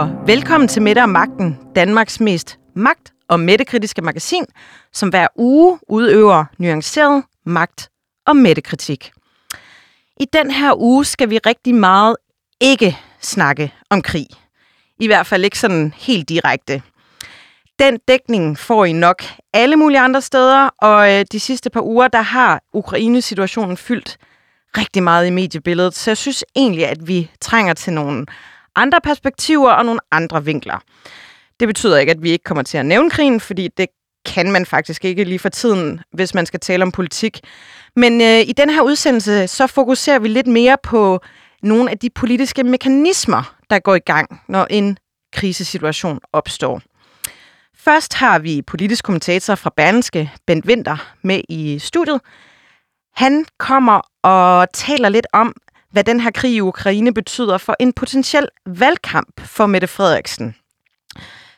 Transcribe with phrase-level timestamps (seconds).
[0.00, 4.44] Og velkommen til Mette og Magten, Danmarks mest magt- og mættekritiske magasin,
[4.92, 7.90] som hver uge udøver nuanceret magt-
[8.26, 9.12] og mættekritik.
[10.20, 12.16] I den her uge skal vi rigtig meget
[12.60, 14.26] ikke snakke om krig.
[15.00, 16.82] I hvert fald ikke sådan helt direkte.
[17.78, 19.22] Den dækning får I nok
[19.52, 24.16] alle mulige andre steder, og øh, de sidste par uger, der har Ukraine-situationen fyldt
[24.76, 28.26] rigtig meget i mediebilledet, så jeg synes egentlig, at vi trænger til nogle
[28.76, 30.78] andre perspektiver og nogle andre vinkler.
[31.60, 33.86] Det betyder ikke, at vi ikke kommer til at nævne krigen, fordi det
[34.26, 37.40] kan man faktisk ikke lige for tiden, hvis man skal tale om politik.
[37.96, 41.20] Men øh, i den her udsendelse, så fokuserer vi lidt mere på
[41.62, 44.98] nogle af de politiske mekanismer, der går i gang, når en
[45.32, 46.82] krisesituation opstår.
[47.76, 52.20] Først har vi politisk kommentator fra Berlingske, Bent Winter, med i studiet.
[53.14, 55.54] Han kommer og taler lidt om,
[55.90, 60.54] hvad den her krig i Ukraine betyder for en potentiel valgkamp for Mette Frederiksen.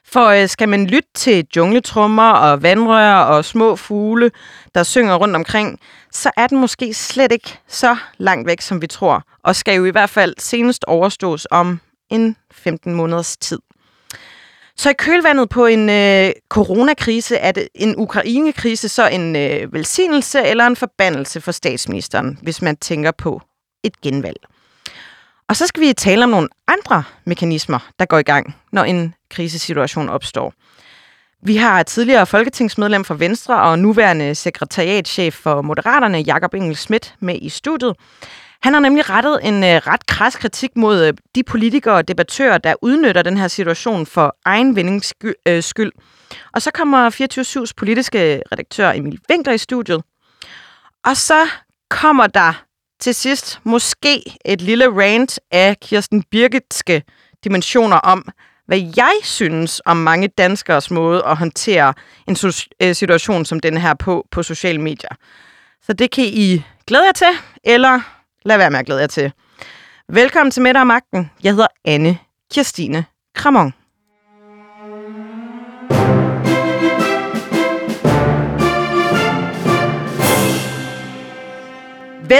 [0.04, 4.30] For øh, skal man lytte til jungletrummer og vandrør og små fugle,
[4.74, 5.80] der synger rundt omkring,
[6.12, 9.84] så er den måske slet ikke så langt væk, som vi tror, og skal jo
[9.84, 13.58] i hvert fald senest overstås om en 15 måneders tid.
[14.76, 20.42] Så i kølvandet på en øh, coronakrise, er det en Ukraine-krise så en øh, velsignelse
[20.42, 23.42] eller en forbandelse for statsministeren, hvis man tænker på
[23.82, 24.36] et genvalg.
[25.48, 29.14] Og så skal vi tale om nogle andre mekanismer, der går i gang, når en
[29.30, 30.52] krisesituation opstår.
[31.42, 37.38] Vi har tidligere folketingsmedlem for Venstre og nuværende sekretariatchef for Moderaterne, Jakob Engel Schmidt, med
[37.42, 37.96] i studiet.
[38.62, 42.58] Han har nemlig rettet en øh, ret kras kritik mod øh, de politikere og debattører,
[42.58, 45.14] der udnytter den her situation for egen vindings
[45.60, 45.92] skyld.
[45.96, 46.02] Øh,
[46.52, 50.02] og så kommer 24-7's politiske redaktør Emil Winkler i studiet.
[51.04, 51.48] Og så
[51.90, 52.64] kommer der
[53.02, 57.02] til sidst måske et lille rant af Kirsten Birgitske
[57.44, 58.28] dimensioner om,
[58.66, 61.94] hvad jeg synes om mange danskers måde at håndtere
[62.28, 62.36] en
[62.82, 65.10] øh, situation som den her på på sociale medier.
[65.82, 67.26] Så det kan I glæde jer til,
[67.64, 68.00] eller
[68.44, 69.32] lad være med at glæde jer til.
[70.08, 71.30] Velkommen til Mette og Magten.
[71.42, 72.18] Jeg hedder Anne
[72.52, 73.81] Kirstine Kramon.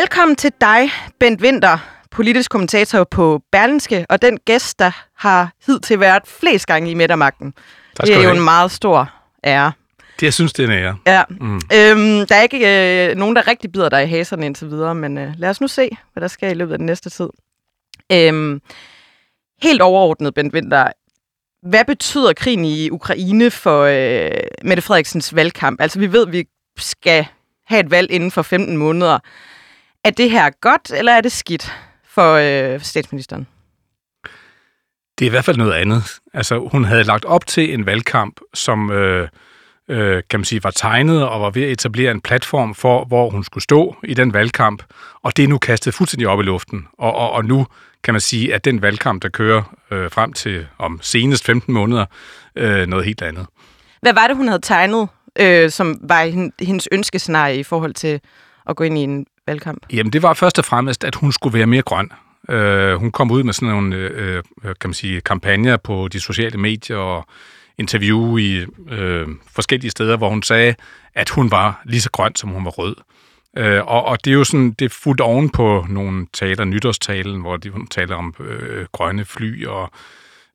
[0.01, 1.79] Velkommen til dig, Bent Winter,
[2.11, 7.55] politisk kommentator på Berlinske, og den gæst, der har hidtil været flest gange i Midtermagten.
[8.01, 9.13] Det er jo en meget stor
[9.45, 9.73] ære.
[10.21, 10.97] Det, jeg synes, det er en ære.
[11.07, 11.23] Ja.
[11.31, 11.55] Mm.
[11.55, 15.19] Øhm, der er ikke øh, nogen, der rigtig bider dig i haserne indtil videre, men
[15.19, 17.29] øh, lad os nu se, hvad der sker i løbet af den næste tid.
[18.13, 18.61] Øhm,
[19.63, 20.93] helt overordnet, Bent Winter,
[21.63, 24.31] hvad betyder krigen i Ukraine for øh,
[24.65, 25.81] Mette Frederiksens valgkamp?
[25.81, 26.45] Altså, vi ved, at vi
[26.79, 27.27] skal
[27.67, 29.19] have et valg inden for 15 måneder.
[30.05, 31.73] Er det her godt, eller er det skidt
[32.05, 33.47] for øh, statsministeren?
[35.19, 36.03] Det er i hvert fald noget andet.
[36.35, 39.29] Altså, hun havde lagt op til en valgkamp, som øh,
[39.89, 43.31] øh, kan man sige, var tegnet og var ved at etablere en platform for, hvor
[43.31, 44.83] hun skulle stå i den valgkamp,
[45.23, 46.87] og det er nu kastet fuldstændig op i luften.
[46.99, 47.67] Og, og, og nu
[48.05, 52.07] kan man sige, at den valgkamp, der kører øh, frem til om senest 15 måneder,
[52.57, 53.47] øh, noget helt andet.
[54.01, 55.09] Hvad var det, hun havde tegnet,
[55.41, 58.21] øh, som var hendes ønskescenarie i forhold til
[58.67, 59.87] at gå ind i en valgkamp?
[59.93, 62.13] Jamen, det var først og fremmest, at hun skulle være mere grøn.
[62.49, 66.21] Øh, hun kom ud med sådan nogle øh, øh, kan man sige, kampagner på de
[66.21, 67.27] sociale medier og
[67.79, 70.75] interview i øh, forskellige steder, hvor hun sagde,
[71.15, 72.97] at hun var lige så grøn, som hun var rød.
[73.57, 77.41] Øh, og, og det er jo sådan, det er fuldt oven på nogle taler, nytårstalen,
[77.41, 79.91] hvor de, hun taler om øh, grønne fly og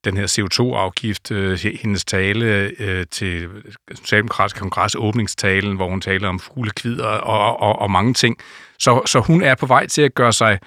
[0.05, 3.49] den her CO2-afgift, øh, hendes tale øh, til
[3.95, 8.37] Socialdemokratisk Kongres åbningstalen, hvor hun taler om fuglekvider og, og, og mange ting.
[8.79, 10.59] Så, så hun er på vej til at gøre sig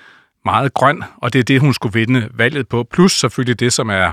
[0.44, 2.86] meget grøn, og det er det, hun skulle vinde valget på.
[2.92, 4.12] Plus selvfølgelig det, som er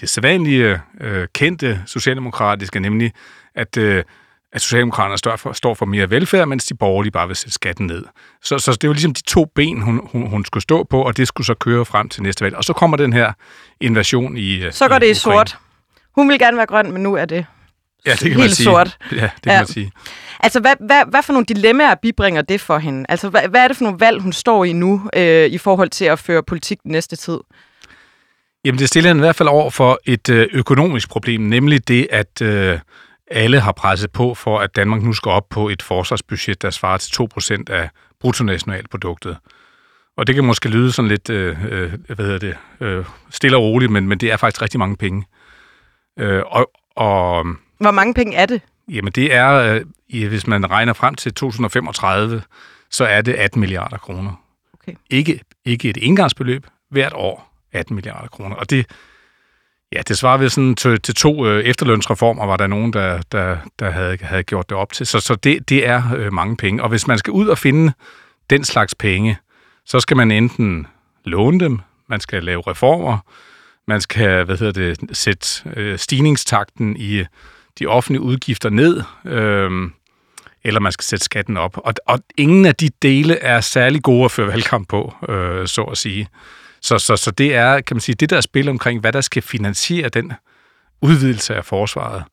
[0.00, 3.12] det sædvanlige, øh, kendte socialdemokratiske, nemlig
[3.54, 4.04] at øh,
[4.52, 7.86] at Socialdemokraterne står for, står for mere velfærd, mens de borgerlige bare vil sætte skatten
[7.86, 8.04] ned.
[8.42, 11.16] Så, så det var ligesom de to ben, hun, hun, hun skulle stå på, og
[11.16, 12.56] det skulle så køre frem til næste valg.
[12.56, 13.32] Og så kommer den her
[13.80, 15.58] invasion i Så går i det i sort.
[16.14, 17.46] Hun vil gerne være grøn, men nu er det
[18.06, 18.64] ja, det kan helt man sige.
[18.64, 18.98] sort.
[19.12, 19.58] Ja, det kan ja.
[19.60, 19.92] man sige.
[20.40, 23.04] Altså, hvad, hvad, hvad for nogle dilemmaer bibringer det for hende?
[23.08, 25.88] Altså, hvad, hvad er det for nogle valg, hun står i nu, øh, i forhold
[25.88, 27.38] til at føre politik den næste tid?
[28.64, 32.06] Jamen, det stiller hende i hvert fald over for et øh, økonomisk problem, nemlig det,
[32.10, 32.42] at...
[32.42, 32.78] Øh,
[33.30, 36.98] alle har presset på for, at Danmark nu skal op på et forsvarsbudget, der svarer
[36.98, 37.90] til 2% af
[38.20, 39.36] bruttonationalproduktet.
[40.16, 43.62] Og det kan måske lyde sådan lidt øh, øh, hvad hedder det, øh, stille og
[43.62, 45.24] roligt, men, men det er faktisk rigtig mange penge.
[46.18, 47.46] Øh, og, og,
[47.80, 48.60] Hvor mange penge er det?
[48.88, 49.82] Jamen det er,
[50.14, 52.42] øh, hvis man regner frem til 2035,
[52.90, 54.42] så er det 18 milliarder kroner.
[54.72, 54.94] Okay.
[55.10, 58.56] Ikke, ikke et indgangsbeløb, hvert år 18 milliarder kroner.
[58.56, 58.86] Og det,
[59.92, 63.56] Ja, det svarer ved sådan til, til to øh, efterlønsreformer, var der nogen, der, der,
[63.78, 65.06] der havde, havde gjort det op til.
[65.06, 66.82] Så, så det, det er øh, mange penge.
[66.82, 67.92] Og hvis man skal ud og finde
[68.50, 69.38] den slags penge,
[69.84, 70.86] så skal man enten
[71.24, 73.18] låne dem, man skal lave reformer,
[73.88, 77.24] man skal hvad hedder det, sætte øh, stigningstakten i
[77.78, 79.90] de offentlige udgifter ned, øh,
[80.64, 81.78] eller man skal sætte skatten op.
[81.84, 85.82] Og, og ingen af de dele er særlig gode at føre valgkamp på, øh, så
[85.82, 86.28] at sige.
[86.80, 89.42] Så, så, så det er, kan man sige, det der spil omkring, hvad der skal
[89.42, 90.32] finansiere den
[91.02, 92.24] udvidelse af forsvaret,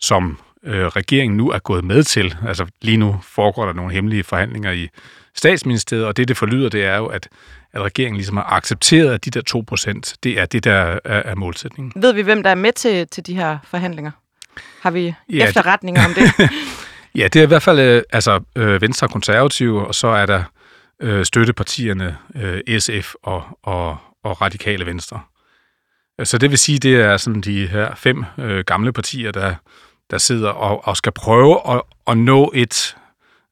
[0.00, 2.36] som øh, regeringen nu er gået med til.
[2.48, 4.88] Altså lige nu foregår der nogle hemmelige forhandlinger i
[5.34, 7.28] statsministeriet, og det, det forlyder, det er jo, at,
[7.72, 10.98] at regeringen ligesom har accepteret, at de der 2 procent, det er det, der er,
[11.04, 12.02] er målsætningen.
[12.02, 14.10] Ved vi, hvem der er med til, til de her forhandlinger?
[14.80, 16.50] Har vi ja, efterretninger om det?
[17.20, 20.26] ja, det er i hvert fald øh, altså, øh, Venstre og Konservative, og så er
[20.26, 20.42] der
[21.00, 25.20] øh, støttepartierne øh, SF og, og, og Radikale Venstre.
[26.24, 29.54] Så det vil sige, det er sådan de her fem øh, gamle partier, der,
[30.10, 32.96] der sidder og, og skal prøve at, at nå et,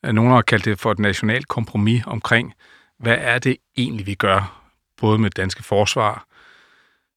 [0.03, 2.55] nogen har kaldt det for et nationalt kompromis omkring,
[2.99, 4.63] hvad er det egentlig, vi gør,
[4.97, 6.25] både med danske forsvar.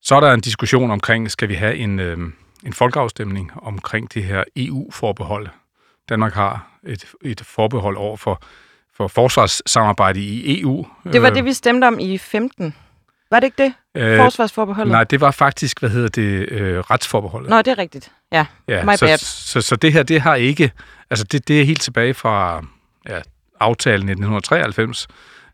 [0.01, 2.17] Så er der en diskussion omkring, skal vi have en, øh,
[2.65, 5.47] en folkeafstemning omkring det her EU-forbehold.
[6.09, 8.41] Danmark har et, et forbehold over for
[8.95, 10.85] for forsvarssamarbejde i EU.
[11.13, 12.75] Det var det, vi stemte om i 15.
[13.31, 14.01] Var det ikke det?
[14.01, 14.91] Øh, Forsvarsforbeholdet?
[14.91, 17.49] Nej, det var faktisk, hvad hedder det, øh, retsforbeholdet.
[17.49, 18.11] Nå, det er rigtigt.
[18.31, 19.17] Ja, ja my så, bad.
[19.17, 20.71] Så, så, så det her, det har ikke...
[21.09, 22.65] Altså, det, det er helt tilbage fra
[23.09, 23.21] ja,
[23.59, 25.07] aftalen 1993,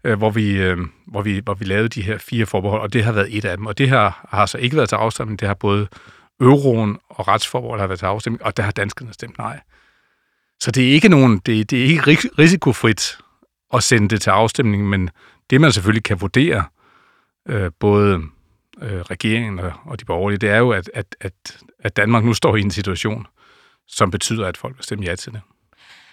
[0.04, 0.78] øh, hvor, vi, øh,
[1.08, 3.58] hvor, vi, hvor vi lavede de her fire forbehold, og det har været et af
[3.58, 3.66] dem.
[3.66, 5.40] Og det her har så ikke været til afstemning.
[5.40, 5.88] Det har både
[6.42, 9.60] euroen og retsforbeholdet har været til afstemning, og der har danskerne stemt nej.
[10.60, 13.18] Så det er ikke nogen, det, det er ikke risikofrit
[13.74, 15.10] at sende det til afstemning, men
[15.50, 16.64] det man selvfølgelig kan vurdere,
[17.48, 18.22] øh, både
[18.82, 21.34] øh, regeringen og, og de borgerlige, det er jo, at, at, at,
[21.80, 23.28] at Danmark nu står i en situation,
[23.88, 25.42] som betyder, at folk vil stemme ja til det.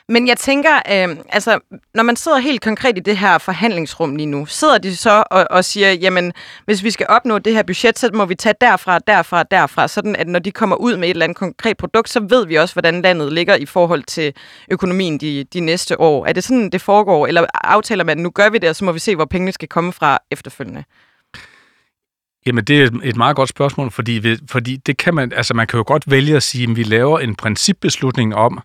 [0.08, 1.58] Men jeg tænker, øh, altså,
[1.94, 5.47] når man sidder helt konkret i det her forhandlingsrum lige nu, sidder de så og,
[5.50, 6.32] og siger, jamen,
[6.64, 10.17] hvis vi skal opnå det her budget, så må vi tage derfra, derfra, derfra, sådan
[10.17, 12.75] at når de kommer ud med et eller andet konkret produkt, så ved vi også,
[12.75, 14.35] hvordan landet ligger i forhold til
[14.70, 16.26] økonomien de, de næste år.
[16.26, 18.93] Er det sådan, det foregår, eller aftaler man, nu gør vi det, og så må
[18.93, 20.85] vi se, hvor pengene skal komme fra efterfølgende?
[22.47, 25.79] Jamen, det er et meget godt spørgsmål, fordi, fordi det kan man, altså man kan
[25.79, 28.61] jo godt vælge at sige, at vi laver en principbeslutning om,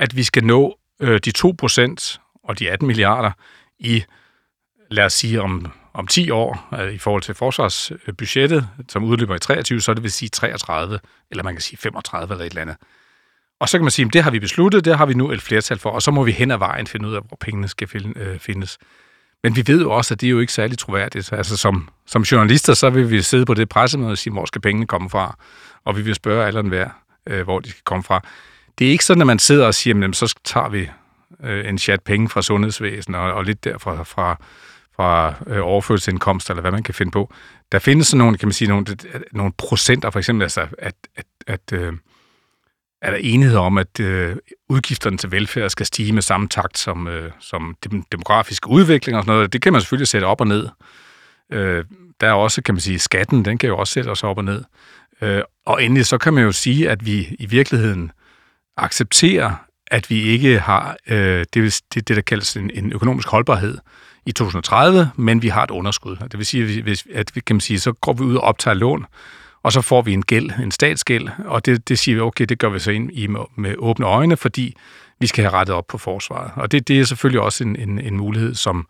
[0.00, 3.30] at vi skal nå øh, de 2 procent og de 18 milliarder
[3.78, 4.04] i,
[4.90, 9.38] lad os sige, om, om 10 år øh, i forhold til forsvarsbudgettet, som udløber i
[9.38, 10.98] 23, så det vil sige 33,
[11.30, 12.76] eller man kan sige 35 eller et eller andet.
[13.60, 15.42] Og så kan man sige, at det har vi besluttet, det har vi nu et
[15.42, 17.88] flertal for, og så må vi hen ad vejen finde ud af, hvor pengene skal
[18.16, 18.78] øh, findes.
[19.42, 21.32] Men vi ved jo også, at det er jo ikke særlig troværdigt.
[21.32, 24.60] Altså som, som journalister, så vil vi sidde på det pressemøde og sige, hvor skal
[24.60, 25.38] pengene komme fra?
[25.84, 26.88] Og vi vil spørge alle hver,
[27.26, 28.22] øh, hvor de skal komme fra
[28.80, 30.88] det er ikke sådan, at man sidder og siger, jamen, så tager vi
[31.44, 34.36] øh, en chat penge fra sundhedsvæsenet og, og lidt derfra fra,
[34.96, 37.32] fra øh, overførselsindkomst, eller hvad man kan finde på.
[37.72, 38.86] Der findes sådan nogle, kan man sige, nogle,
[39.32, 41.92] nogle procenter, for eksempel, altså, at, at, at øh,
[43.02, 44.36] er der enighed om, at øh,
[44.68, 49.24] udgifterne til velfærd skal stige med samme takt som, øh, som dem, demografisk udvikling og
[49.24, 49.52] sådan noget.
[49.52, 50.68] Det kan man selvfølgelig sætte op og ned.
[51.52, 51.84] Øh,
[52.20, 54.44] der er også, kan man sige, skatten, den kan jo også sætte os op og
[54.44, 54.64] ned.
[55.20, 58.12] Øh, og endelig så kan man jo sige, at vi i virkeligheden
[58.76, 63.78] acceptere, at vi ikke har øh, det, det, det, der kaldes en, en økonomisk holdbarhed
[64.26, 66.16] i 2030, men vi har et underskud.
[66.16, 68.74] Det vil sige, at, hvis, at kan man sige, så går vi ud og optager
[68.74, 69.06] lån,
[69.62, 72.58] og så får vi en gæld, en statsgæld, og det, det siger vi, okay, det
[72.58, 74.76] gør vi så ind i med, med åbne øjne, fordi
[75.20, 76.50] vi skal have rettet op på forsvaret.
[76.56, 78.86] Og det, det er selvfølgelig også en, en, en mulighed, som,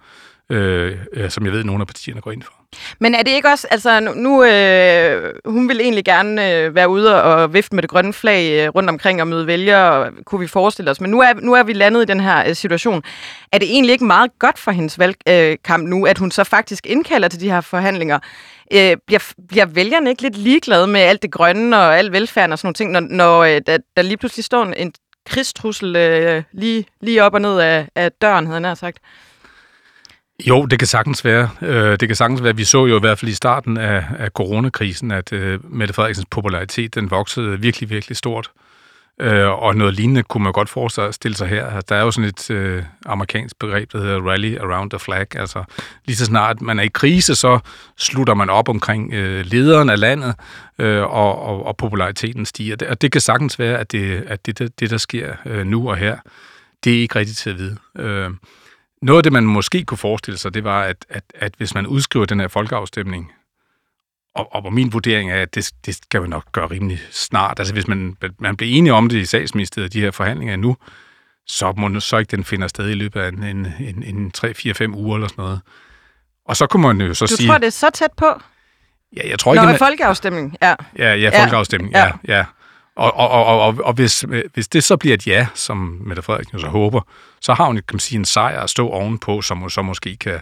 [0.50, 0.96] øh,
[1.28, 2.52] som jeg ved, at nogle af partierne går ind for.
[2.98, 7.22] Men er det ikke også, altså nu, øh, hun vil egentlig gerne øh, være ude
[7.22, 10.90] og vifte med det grønne flag øh, rundt omkring og møde vælgere, kunne vi forestille
[10.90, 13.02] os, men nu er, nu er vi landet i den her øh, situation.
[13.52, 16.86] Er det egentlig ikke meget godt for hendes valgkamp øh, nu, at hun så faktisk
[16.86, 18.18] indkalder til de her forhandlinger?
[18.72, 22.58] Øh, bliver, bliver vælgerne ikke lidt ligeglade med alt det grønne og al velfærden og
[22.58, 24.92] sådan nogle ting, når, når øh, der, der lige pludselig står en
[25.26, 28.98] krigstrussel øh, lige, lige op og ned af, af døren, havde han sagt?
[30.48, 31.50] Jo, det kan sagtens være.
[31.62, 32.56] Øh, det kan sagtens være.
[32.56, 36.26] Vi så jo i hvert fald i starten af, af coronakrisen, at uh, Mette Frederiksens
[36.30, 38.50] popularitet den voksede virkelig, virkelig stort.
[39.22, 41.80] Uh, og noget lignende kunne man godt forestille sig her.
[41.80, 45.36] Der er jo sådan et uh, amerikansk begreb, der hedder rally around the flag.
[45.36, 45.64] Altså
[46.04, 47.58] lige så snart man er i krise, så
[47.98, 50.34] slutter man op omkring uh, lederen af landet,
[50.78, 52.76] uh, og, og, og populariteten stiger.
[52.88, 55.90] Og det kan sagtens være, at det, at det, det, det der sker uh, nu
[55.90, 56.16] og her,
[56.84, 57.76] det er ikke rigtigt til at vide.
[57.98, 58.34] Uh,
[59.02, 61.86] noget af det, man måske kunne forestille sig, det var, at, at, at hvis man
[61.86, 63.32] udskriver den her folkeafstemning
[64.34, 67.58] og, og min vurdering er, at det, det skal vi nok gøre rimelig snart.
[67.58, 70.76] Altså hvis man, man bliver enige om det i sagsministeriet, de her forhandlinger nu,
[71.46, 74.96] så må så ikke den finder sted i løbet af en, en, en, en 3-4-5
[74.96, 75.60] uger eller sådan noget.
[76.44, 77.46] Og så kunne man jo så du sige...
[77.46, 78.40] Du tror, det er så tæt på?
[79.16, 79.62] Ja, jeg tror ikke...
[79.62, 79.78] Nå, man...
[79.78, 80.74] folkeafstemning, ja.
[80.98, 82.12] Ja, ja, folkeafstemning, ja, ja.
[82.36, 82.44] ja.
[83.00, 86.60] Og, og, og, og, og hvis, hvis det så bliver et ja, som Mette Frederiksen
[86.60, 87.00] så håber,
[87.40, 90.16] så har hun kan man sige, en sejr at stå ovenpå, som hun så måske
[90.16, 90.40] kan,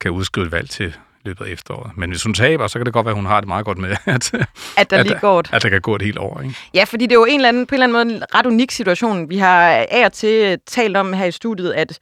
[0.00, 0.94] kan udskrive et valg til
[1.24, 1.90] løbet af efteråret.
[1.96, 3.78] Men hvis hun taber, så kan det godt være, at hun har det meget godt
[3.78, 4.32] med, at,
[4.76, 5.50] at der lige går et...
[5.52, 6.40] At der kan gå et helt år.
[6.40, 6.54] Ikke?
[6.74, 8.46] Ja, fordi det er jo en eller anden, på en eller anden måde en ret
[8.46, 9.28] unik situation.
[9.28, 11.98] Vi har af og til talt om her i studiet, at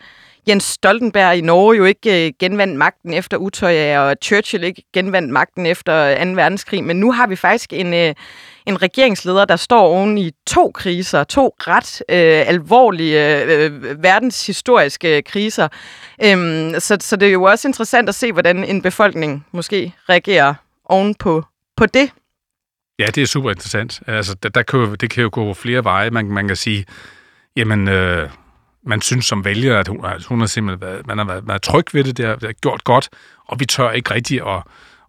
[0.48, 5.32] Jens Stoltenberg i Norge jo ikke øh, genvandt magten efter Utøya, og Churchill ikke genvandt
[5.32, 6.30] magten efter 2.
[6.30, 6.84] verdenskrig.
[6.84, 8.14] Men nu har vi faktisk en, øh,
[8.70, 15.68] en regeringsleder, der står oven i to kriser, to ret øh, alvorlige øh, verdenshistoriske kriser.
[16.24, 20.54] Øhm, så, så det er jo også interessant at se, hvordan en befolkning måske reagerer
[20.84, 21.44] oven på,
[21.76, 22.10] på det.
[22.98, 24.00] Ja, det er super interessant.
[24.06, 26.10] Altså, der, der kan jo, det kan jo gå flere veje.
[26.10, 26.84] Man, man kan sige,
[27.56, 28.28] jamen, øh,
[28.86, 31.62] man synes som vælger, at hun, at hun har simpelthen været, man har været, været
[31.62, 33.08] tryg ved det, det har, det har gjort godt,
[33.46, 34.62] og vi tør ikke rigtig at,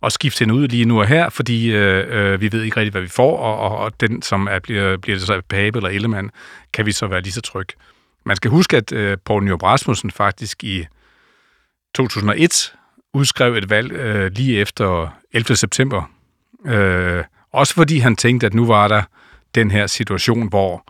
[0.03, 2.93] at skifte hende ud lige nu og her, fordi øh, øh, vi ved ikke rigtigt,
[2.93, 5.89] hvad vi får, og, og, og den, som er, bliver, bliver det så Pape eller
[5.89, 6.31] Ellemann,
[6.73, 7.67] kan vi så være lige så tryg.
[8.25, 10.85] Man skal huske, at øh, Poul Nyrup Rasmussen faktisk i
[11.95, 12.73] 2001
[13.13, 15.55] udskrev et valg øh, lige efter 11.
[15.55, 16.11] september.
[16.65, 19.03] Øh, også fordi han tænkte, at nu var der
[19.55, 20.83] den her situation, hvor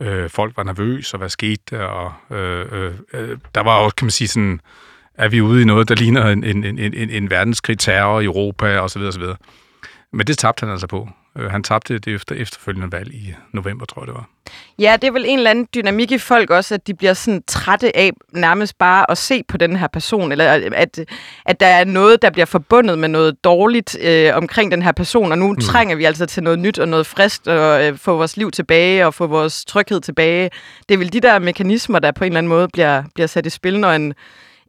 [0.00, 1.82] øh, folk var nervøse, og hvad skete der?
[1.82, 4.60] Og, øh, øh, øh, der var også, kan man sige, sådan,
[5.18, 8.24] er vi ude i noget, der ligner en, en, en, en, en verdenskrig, terror i
[8.24, 9.02] Europa, osv.
[9.02, 9.22] osv.
[10.12, 11.08] Men det tabte han altså på.
[11.38, 14.28] Øh, han tabte det efter efterfølgende valg i november, tror jeg det var.
[14.78, 17.42] Ja, det er vel en eller anden dynamik i folk også, at de bliver sådan
[17.46, 21.00] trætte af nærmest bare at se på den her person, eller at,
[21.46, 25.32] at der er noget, der bliver forbundet med noget dårligt øh, omkring den her person,
[25.32, 25.60] og nu mm.
[25.60, 29.06] trænger vi altså til noget nyt og noget frisk, og øh, få vores liv tilbage
[29.06, 30.50] og få vores tryghed tilbage.
[30.88, 33.46] Det er vel de der mekanismer, der på en eller anden måde bliver, bliver sat
[33.46, 34.14] i spil, når en,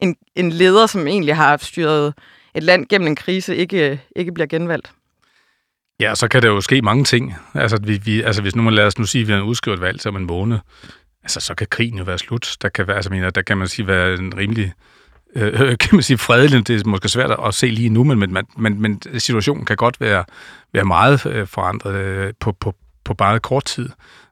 [0.02, 2.14] en, en leder, som egentlig har styret
[2.56, 4.92] et land gennem en krise, ikke, ikke bliver genvalgt.
[6.00, 7.36] Ja, så kan der jo ske mange ting.
[7.54, 9.82] Altså, vi, vi, altså hvis nu man lader os nu sige, at vi har udskrevet
[9.82, 10.58] valg til om en måned,
[11.24, 12.58] altså, så kan krigen jo være slut.
[12.62, 14.74] Der kan, være, altså, mener, der kan man sige være en rimelig
[15.36, 16.68] øh, øh, kan man sige fredelig.
[16.68, 20.02] Det er måske svært at se lige nu, men, men, men, men situationen kan godt
[20.02, 20.26] være,
[20.74, 23.90] være meget øh, forandret øh, på, på, på bare kort tid,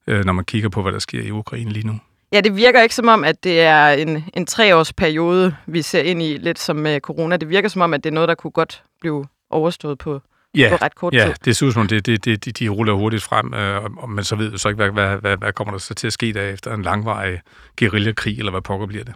[0.07, 1.99] øh, når man kigger på, hvad der sker i Ukraine lige nu.
[2.33, 6.21] Ja, det virker ikke som om, at det er en, en treårsperiode, vi ser ind
[6.21, 7.37] i, lidt som med corona.
[7.37, 10.21] Det virker som om, at det er noget, der kunne godt blive overstået på
[10.57, 11.33] ja, på ret kort ja, tid.
[11.45, 14.09] det ser ud som om, det, det, det, de, de ruller hurtigt frem, øh, og,
[14.09, 16.33] men så ved så ikke, hvad, hvad, hvad, hvad kommer der så til at ske
[16.33, 17.39] der efter en langvarig
[17.79, 19.13] guerillakrig, eller hvad pokker bliver det.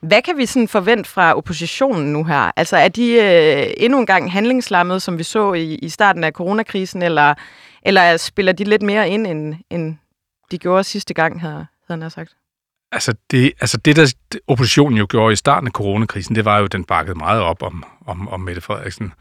[0.00, 2.50] Hvad kan vi sådan forvente fra oppositionen nu her?
[2.56, 6.32] Altså er de øh, endnu en gang handlingslammet, som vi så i, i starten af
[6.32, 7.34] coronakrisen, eller,
[7.82, 9.96] eller spiller de lidt mere ind, end, end
[10.50, 12.34] de gjorde sidste gang, havde, havde han sagt?
[12.92, 14.14] Altså det, altså det, der
[14.46, 17.62] oppositionen jo gjorde i starten af coronakrisen, det var jo, at den bakkede meget op
[17.62, 19.12] om, om, om Mette Frederiksen.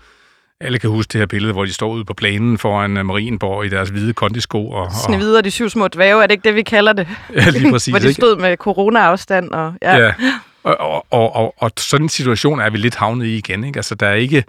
[0.61, 3.65] Alle kan huske det her billede, hvor de står ude på planen foran uh, Marienborg
[3.65, 4.69] i deres hvide kondisko.
[4.69, 4.91] Og, og...
[5.05, 7.07] Snevider, de syv små dvæve, er det ikke det, vi kalder det?
[7.35, 7.91] Ja, lige præcis.
[7.93, 8.41] hvor de stod ikke?
[8.41, 9.51] med corona-afstand.
[9.51, 9.97] Og, ja.
[9.97, 10.13] ja.
[10.63, 13.63] Og, og, og, og, og sådan en situation er vi lidt havnet i igen.
[13.63, 13.77] Ikke?
[13.77, 14.43] Altså, der er ikke...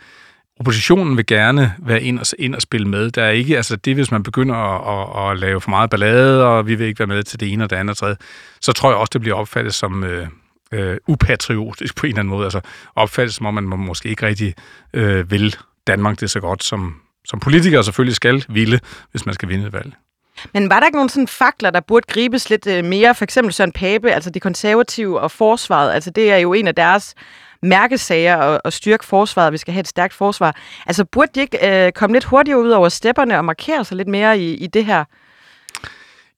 [0.61, 3.11] Oppositionen vil gerne være ind og, ind og spille med.
[3.11, 6.45] Der er ikke, altså det, hvis man begynder at, at, at lave for meget ballade,
[6.47, 8.17] og vi vil ikke være med til det ene og det andet og tredje,
[8.61, 10.27] så tror jeg også, det bliver opfattet som øh,
[10.73, 12.45] øh, upatriotisk på en eller anden måde.
[12.45, 12.61] Altså
[12.97, 14.55] opfattet som om, man måske ikke rigtig
[14.95, 19.49] øh, vil Danmark det så godt, som, som politikere selvfølgelig skal ville, hvis man skal
[19.49, 19.93] vinde et valg.
[20.55, 23.15] Men var der ikke nogen sådan fakler, der burde gribes lidt øh, mere?
[23.15, 25.93] For eksempel Søren Pape, altså de konservative og forsvaret.
[25.93, 27.15] Altså det er jo en af deres
[27.63, 30.57] mærkesager og, og styrke forsvaret, vi skal have et stærkt forsvar.
[30.87, 34.09] Altså burde de ikke øh, komme lidt hurtigere ud over stepperne og markere sig lidt
[34.09, 35.05] mere i, i det her?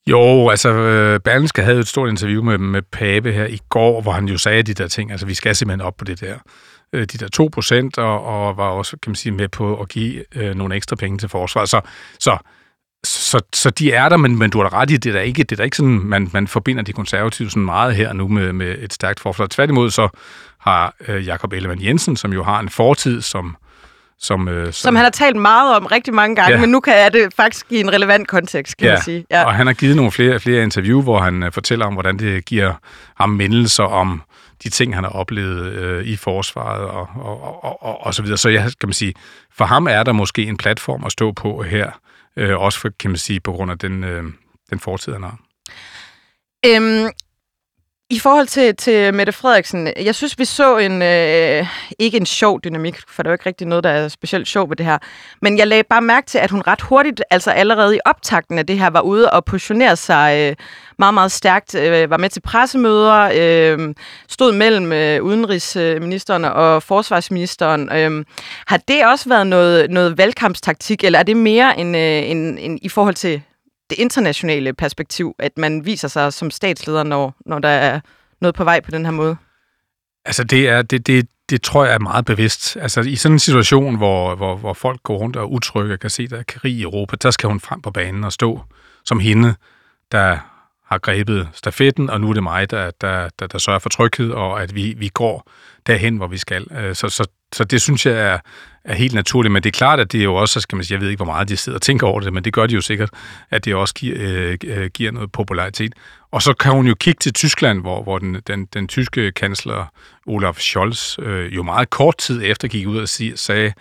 [0.07, 4.13] Jo, altså øh, Berlingske havde et stort interview med, med Pape her i går, hvor
[4.13, 6.35] han jo sagde de der ting, altså vi skal simpelthen op på det der
[6.93, 9.89] øh, de der 2 procent, og, og var også, kan man sige, med på at
[9.89, 11.69] give øh, nogle ekstra penge til forsvaret.
[11.69, 11.81] Så,
[12.19, 12.39] så,
[13.05, 15.43] så, så de er der, men, men du har ret i, det er da ikke,
[15.43, 18.53] det er da ikke sådan, man, man forbinder de konservative sådan meget her nu med,
[18.53, 19.47] med et stærkt forsvar.
[19.47, 20.09] Tværtimod så
[20.61, 23.57] har øh, Jakob Ellemann Jensen, som jo har en fortid som
[24.23, 26.61] som, øh, som, som han har talt meget om rigtig mange gange, ja.
[26.61, 28.93] men nu kan jeg det faktisk give en relevant kontekst, kan ja.
[28.93, 29.25] man sige.
[29.31, 32.19] Ja, og han har givet nogle flere, flere interview, hvor han øh, fortæller om, hvordan
[32.19, 32.75] det giver
[33.17, 34.23] ham mindelser om
[34.63, 38.39] de ting, han har oplevet øh, i forsvaret og, og, og, og, og så videre.
[38.39, 39.15] Så jeg kan man sige,
[39.53, 41.91] for ham er der måske en platform at stå på her,
[42.37, 44.25] øh, også for, kan man sige, på grund af den, øh,
[44.71, 45.39] den fortid, han har.
[46.67, 47.11] Øhm,
[48.13, 51.67] i forhold til, til Mette Frederiksen, jeg synes, vi så en, øh,
[51.99, 54.69] ikke en sjov dynamik, for der er jo ikke rigtig noget, der er specielt sjov
[54.69, 54.99] ved det her,
[55.43, 58.67] men jeg lagde bare mærke til, at hun ret hurtigt, altså allerede i optakten af
[58.67, 60.57] det her, var ude og positionere sig øh,
[60.99, 63.95] meget, meget stærkt, øh, var med til pressemøder, øh,
[64.29, 67.93] stod mellem øh, udenrigsministeren og forsvarsministeren.
[67.93, 68.25] Øh,
[68.67, 72.79] har det også været noget, noget valgkampstaktik, eller er det mere en, øh, en, en,
[72.83, 73.43] i forhold til
[73.91, 78.01] det internationale perspektiv, at man viser sig som statsleder, når, når der er
[78.41, 79.37] noget på vej på den her måde?
[80.25, 82.77] Altså, det, er, det, det, det tror jeg er meget bevidst.
[82.77, 86.01] Altså, i sådan en situation, hvor, hvor, hvor folk går rundt og er utrygge og
[86.01, 88.61] kan se, der er krig i Europa, der skal hun frem på banen og stå
[89.05, 89.55] som hende,
[90.13, 90.39] der
[90.87, 94.31] har grebet stafetten, og nu er det mig, der, der, der, der sørger for tryghed,
[94.31, 95.51] og at vi, vi går
[95.87, 96.67] derhen, hvor vi skal.
[96.73, 98.39] Øh, så, så, så det synes jeg er,
[98.85, 101.01] er helt naturligt, men det er klart, at det jo også, skal man sige, jeg
[101.01, 102.81] ved ikke, hvor meget de sidder og tænker over det, men det gør de jo
[102.81, 103.11] sikkert,
[103.51, 105.95] at det også giver, øh, øh giver noget popularitet.
[106.31, 109.93] Og så kan hun jo kigge til Tyskland, hvor, hvor den, den, den tyske kansler
[110.27, 113.73] Olaf Scholz øh, jo meget kort tid efter gik ud og sig, sagde,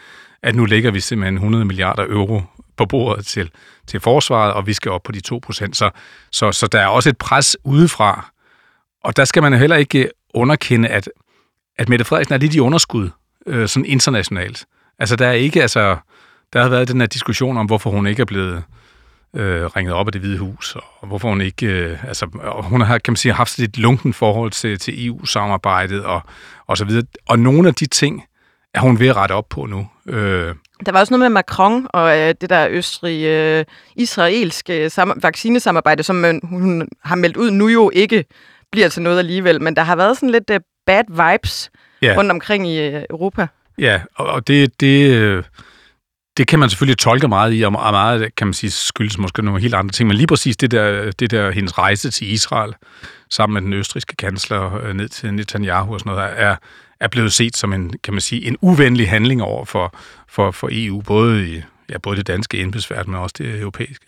[0.43, 2.41] at nu lægger vi simpelthen 100 milliarder euro
[2.77, 3.51] på bordet til,
[3.87, 5.77] til forsvaret, og vi skal op på de 2 procent.
[5.77, 5.89] Så,
[6.31, 8.31] så, så der er også et pres udefra,
[9.03, 11.09] og der skal man jo heller ikke underkende, at,
[11.77, 13.09] at Mette Frederiksen er lidt i underskud,
[13.47, 14.65] øh, sådan internationalt.
[14.99, 15.97] Altså, der er ikke, altså,
[16.53, 18.63] der har været den her diskussion om, hvorfor hun ikke er blevet
[19.35, 22.25] øh, ringet op af det hvide hus, og hvorfor hun ikke, øh, altså,
[22.63, 26.21] hun har, kan man sige, haft et lunken forhold til, til EU-samarbejdet, og,
[26.67, 27.05] og så videre.
[27.27, 28.23] Og nogle af de ting
[28.73, 29.87] er hun ved at rette op på nu.
[30.07, 36.03] Øh, der var også noget med Macron og øh, det der østrig-israelske øh, sam- vaccinesamarbejde,
[36.03, 38.25] som man, hun har meldt ud nu jo ikke
[38.71, 42.13] bliver til noget alligevel, men der har været sådan lidt uh, bad vibes ja.
[42.17, 43.47] rundt omkring i uh, Europa.
[43.79, 45.43] Ja, og, og det, det, øh,
[46.37, 49.61] det kan man selvfølgelig tolke meget i, og meget kan man sige skyldes måske nogle
[49.61, 52.73] helt andre ting, men lige præcis det der, det der hendes rejse til Israel
[53.29, 56.55] sammen med den østriske kansler øh, ned til Netanyahu og sådan noget, er,
[56.99, 59.95] er blevet set som en, kan man sige, en uvenlig handling over for,
[60.29, 64.05] for, for EU, både i ja, både det danske embedsværk, men også det europæiske.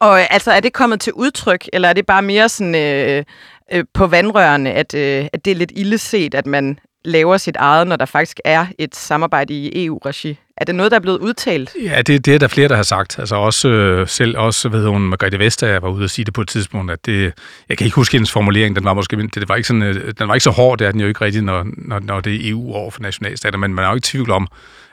[0.00, 3.24] Og øh, altså, er det kommet til udtryk, eller er det bare mere sådan øh,
[3.72, 7.86] øh, på vandrørene, at, øh, at det er lidt illeset, at man laver sit eget,
[7.86, 10.38] når der faktisk er et samarbejde i EU-regi?
[10.56, 11.70] Er det noget, der er blevet udtalt?
[11.82, 13.18] Ja, det, det er der flere, der har sagt.
[13.18, 16.40] Altså også øh, selv også, ved hun, Margrethe Vestager var ude og sige det på
[16.40, 17.32] et tidspunkt, at det,
[17.68, 20.12] jeg kan ikke huske hendes formulering, den var måske, det, det var ikke sådan, øh,
[20.18, 22.34] den var ikke så hård, det er den jo ikke rigtigt, når, når, når det
[22.34, 24.48] er EU over for nationalstater, men man er jo ikke i tvivl om,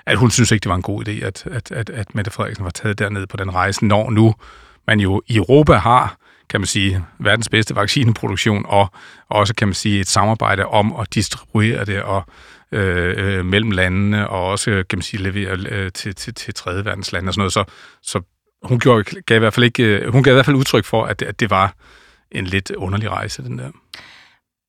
[0.06, 2.66] at hun synes ikke, det var en god idé, at, at, at, at Mette Frederiksen
[2.66, 4.36] var taget derned på den rejse, når nu
[4.88, 6.18] man jo i Europa har
[6.50, 8.92] kan man sige, verdens bedste vaccineproduktion, og
[9.30, 12.24] også, kan man sige, et samarbejde om at distribuere det og
[12.72, 16.86] øh, øh, mellem landene, og også, kan man sige, levere øh, til, til, til tredje
[16.86, 17.54] verdens lande og sådan noget.
[17.54, 17.64] Så,
[18.02, 18.22] så
[18.64, 21.06] hun, gjorde, gav i hvert fald ikke, øh, hun gav i hvert fald udtryk for,
[21.06, 21.74] at det, at det var
[22.32, 23.72] en lidt underlig rejse, den der.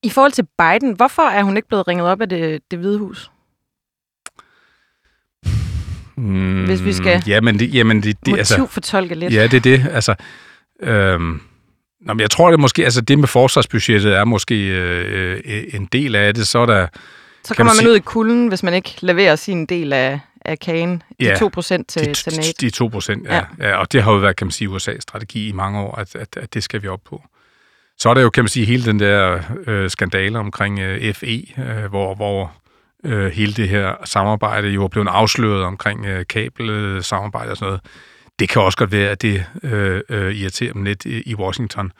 [0.03, 2.99] I forhold til Biden, hvorfor er hun ikke blevet ringet op af det, det hvide
[2.99, 3.31] hus?
[6.17, 9.33] Mm, Hvis vi skal jamen det, jamen det, det, altså, fortolke lidt.
[9.33, 9.87] Ja, det er det.
[9.91, 10.15] Altså,
[10.79, 11.41] øhm,
[12.01, 15.85] Nå, men jeg tror, det måske, altså det med forsvarsbudgettet er måske øh, øh, en
[15.85, 16.47] del af det.
[16.47, 16.87] Så er der,
[17.43, 20.59] så kommer man, man ud i kulden, hvis man ikke leverer sin del af, af
[20.59, 21.37] kagen, de ja, 2%
[21.67, 22.51] til, de, til NATO.
[22.61, 23.69] De 2 procent, ja, ja.
[23.69, 23.75] ja.
[23.75, 26.37] Og det har jo været, kan man sige, USA's strategi i mange år, at, at,
[26.37, 27.21] at det skal vi op på.
[27.97, 31.45] Så er der jo, kan man sige, hele den der øh, skandale omkring øh, FE,
[31.57, 32.53] øh, hvor, hvor
[33.05, 37.81] øh, hele det her samarbejde jo er blevet afsløret omkring øh, kabelsamarbejde og sådan noget
[38.41, 41.91] det kan også godt være, at det øh, øh, irriterer dem lidt i, i Washington.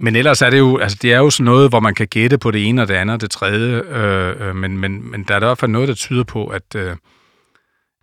[0.00, 2.38] Men ellers er det jo, altså det er jo sådan noget, hvor man kan gætte
[2.38, 5.34] på det ene og det andet og det tredje, øh, øh, men, men, men der
[5.34, 6.96] er i hvert fald noget, der tyder på, at, øh,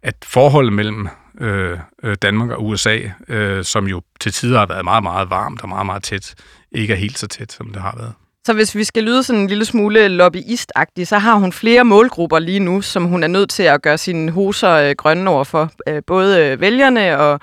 [0.03, 1.07] at forholdet mellem
[1.41, 5.61] øh, øh Danmark og USA, øh, som jo til tider har været meget, meget varmt
[5.61, 6.35] og meget, meget tæt,
[6.71, 8.13] ikke er helt så tæt, som det har været.
[8.45, 12.39] Så hvis vi skal lyde sådan en lille smule lobbyistagtig, så har hun flere målgrupper
[12.39, 15.71] lige nu, som hun er nødt til at gøre sine hoser øh, grønne over for.
[15.87, 17.39] Øh, både øh, vælgerne og,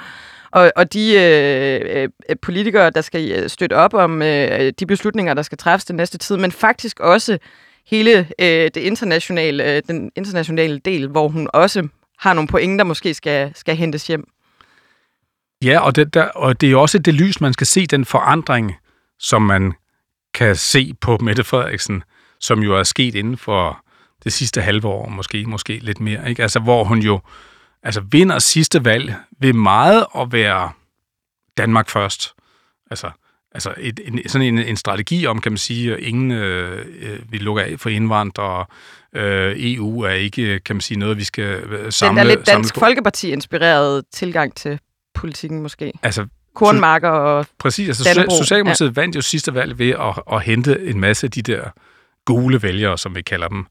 [0.50, 5.34] og, og de øh, øh, politikere, der skal øh, støtte op om øh, de beslutninger,
[5.34, 7.38] der skal træffes den næste tid, men faktisk også
[7.86, 12.84] hele øh, det internationale, øh, den internationale del, hvor hun også har nogle pointer, der
[12.84, 14.28] måske skal, skal hentes hjem.
[15.64, 18.04] Ja, og det, der, og det er jo også det lys, man skal se den
[18.04, 18.74] forandring,
[19.18, 19.72] som man
[20.36, 22.02] kan se på Mette Frederiksen,
[22.40, 23.84] som jo er sket inden for
[24.24, 26.42] det sidste halve år, måske, måske lidt mere, ikke?
[26.42, 27.20] Altså, hvor hun jo
[27.82, 30.70] altså, vinder sidste valg ved meget at være
[31.56, 32.34] Danmark først.
[32.90, 33.10] Altså,
[33.52, 37.18] altså et, en, sådan en, en strategi om, kan man sige, at ingen øh, øh
[37.28, 38.66] vi lukker af for indvandrere,
[39.12, 41.60] øh, EU er ikke, kan man sige, noget, vi skal
[41.92, 42.20] samle...
[42.20, 44.78] Øh, Den er lidt Dansk Folkeparti-inspireret tilgang til
[45.14, 45.92] politikken, måske.
[46.02, 48.38] Altså, kornmarker og Præcis, altså Dannebrog.
[48.38, 49.00] Socialdemokratiet ja.
[49.00, 51.62] vandt jo sidste valg ved at, at hente en masse af de der
[52.24, 53.66] gule vælgere, som vi kalder dem,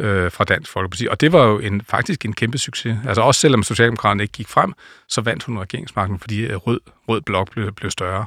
[0.00, 1.06] øh, fra Dansk Folkeparti.
[1.10, 2.98] Og det var jo en, faktisk en kæmpe succes.
[3.06, 4.72] Altså også selvom Socialdemokraterne ikke gik frem,
[5.08, 8.24] så vandt hun regeringsmagten, fordi øh, rød, rød blok blev, blev større.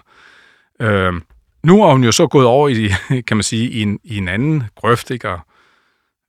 [0.82, 1.14] Øh,
[1.64, 2.92] nu er hun jo så gået over i,
[3.28, 5.30] kan man sige, i en, i en anden grøft, ikke?
[5.30, 5.40] Og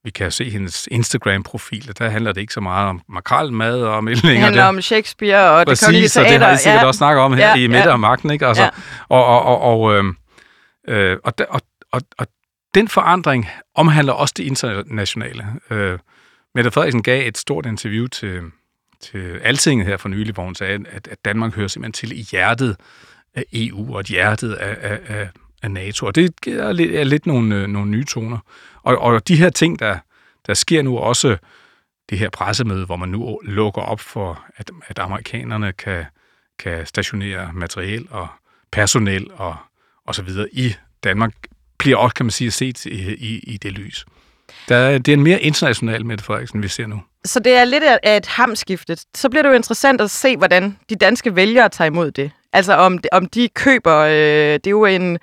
[0.04, 4.04] vi kan se hendes Instagram-profil, og der handler det ikke så meget om makralmad og
[4.04, 4.34] meldninger.
[4.34, 4.68] Det handler der.
[4.68, 6.56] om Shakespeare og Præcis, det kongelige og det har I teater.
[6.56, 6.86] sikkert ja.
[6.86, 7.92] også snakket om her Ja, i Midte ja.
[7.92, 8.46] og Magten, ikke?
[8.46, 8.68] Altså, Ja.
[9.08, 10.04] Og, og, og, og, øh,
[10.88, 11.60] øh, og, og,
[11.92, 12.26] og, og
[12.74, 15.46] den forandring omhandler også det internationale.
[15.70, 15.98] Øh,
[16.54, 18.40] Mette Frederiksen gav et stort interview til,
[19.00, 22.22] til Altinget her for nylig, hvor hun sagde, at, at Danmark hører simpelthen til i
[22.30, 22.76] hjertet
[23.34, 25.28] af EU og et hjertet af, af, af,
[25.62, 26.07] af NATO.
[26.07, 28.38] Og det er lidt, er lidt nogle, øh, nogle nye toner.
[28.83, 29.96] Og, og de her ting, der,
[30.46, 31.37] der sker nu også,
[32.11, 36.05] det her pressemøde, hvor man nu lukker op for, at, at amerikanerne kan,
[36.59, 38.29] kan stationere materiel og
[38.72, 39.57] personel og,
[40.07, 41.33] og så videre i Danmark,
[41.79, 44.07] bliver også, kan man sige, set i, i, i det lys.
[44.68, 47.03] Der, er- det er en mere international Mette Frederiksen, vi ser nu.
[47.25, 48.96] Så det er lidt af af et hamskifte.
[49.14, 52.31] Så bliver det jo interessant at se, hvordan de danske vælgere tager imod det.
[52.52, 54.12] Altså om, om de køber, øh,
[54.54, 55.18] det er jo en,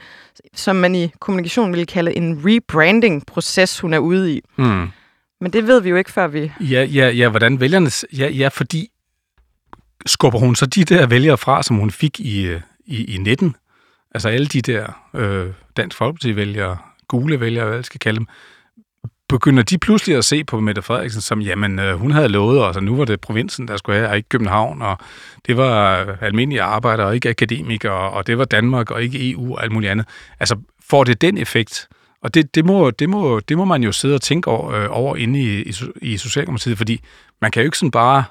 [0.54, 4.42] som man i kommunikation ville kalde en rebranding-proces, hun er ude i.
[4.58, 4.88] Mm.
[5.42, 6.52] Men det ved vi jo ikke, før vi...
[6.60, 7.90] Ja, ja, ja, hvordan vælgerne...
[8.18, 8.90] Ja, ja, fordi
[10.06, 13.56] skubber hun så de der vælgere fra, som hun fik i, øh, i, i 19?
[14.16, 18.28] Altså alle de der øh, Dansk Folkeparti-vælgere, gule vælgere, hvad jeg skal kalde dem,
[19.30, 22.76] begynder de pludselig at se på Mette Frederiksen som, jamen, øh, hun havde lovet os,
[22.76, 24.98] og nu var det provinsen, der skulle have, og ikke København, og
[25.48, 29.64] det var almindelige arbejdere, og ikke akademikere, og det var Danmark, og ikke EU, og
[29.64, 30.06] alt muligt andet.
[30.40, 30.56] Altså,
[30.90, 31.88] får det den effekt?
[32.22, 34.88] Og det, det, må, det, må, det må man jo sidde og tænke over, øh,
[34.90, 37.02] over inde i, i, i Socialdemokratiet, fordi
[37.42, 38.24] man kan jo ikke sådan bare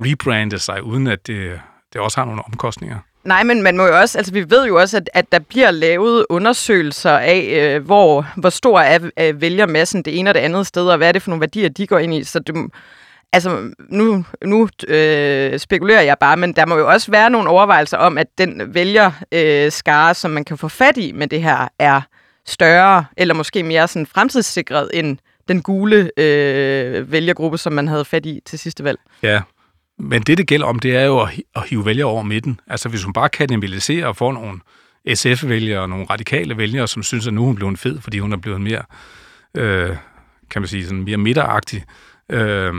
[0.00, 1.60] rebrande sig, uden at det,
[1.92, 2.98] det også har nogle omkostninger.
[3.28, 5.70] Nej, men man må jo også, altså vi ved jo også, at, at der bliver
[5.70, 10.66] lavet undersøgelser af, øh, hvor, hvor stor er, er vælgermassen det ene og det andet
[10.66, 12.24] sted, og hvad er det for nogle værdier, de går ind i.
[12.24, 12.70] Så det,
[13.32, 17.96] altså, nu, nu øh, spekulerer jeg bare, men der må jo også være nogle overvejelser
[17.96, 21.68] om, at den vælgerskare, øh, skare, som man kan få fat i med det her,
[21.78, 22.00] er
[22.46, 28.26] større, eller måske mere sådan fremtidssikret end den gule øh, vælgergruppe, som man havde fat
[28.26, 28.98] i til sidste valg.
[29.22, 29.40] Ja,
[29.98, 32.60] men det, det gælder om, det er jo at, at hive vælgere over midten.
[32.66, 34.60] Altså, hvis hun bare kanibalisere og får nogle
[35.14, 38.32] SF-vælgere og nogle radikale vælgere, som synes, at nu er hun blevet fed, fordi hun
[38.32, 38.82] er blevet mere,
[39.54, 39.96] øh,
[40.50, 41.84] kan man sige, sådan mere midteragtig,
[42.30, 42.74] øh,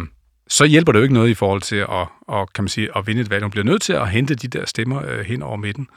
[0.47, 3.07] så hjælper det jo ikke noget i forhold til at, og, kan man sige, at
[3.07, 3.43] vinde et valg.
[3.43, 5.87] Hun bliver nødt til at hente de der stemmer øh, hen over midten.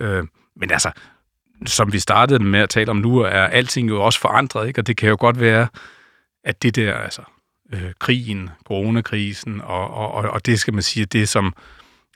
[0.00, 0.24] Øh,
[0.56, 0.90] men altså,
[1.66, 4.80] som vi startede med at tale om nu, er alting jo også forandret, ikke?
[4.80, 5.66] og det kan jo godt være,
[6.44, 7.22] at det der, altså
[7.72, 11.54] øh, krigen, coronakrisen, og, og, og, og det skal man sige, det som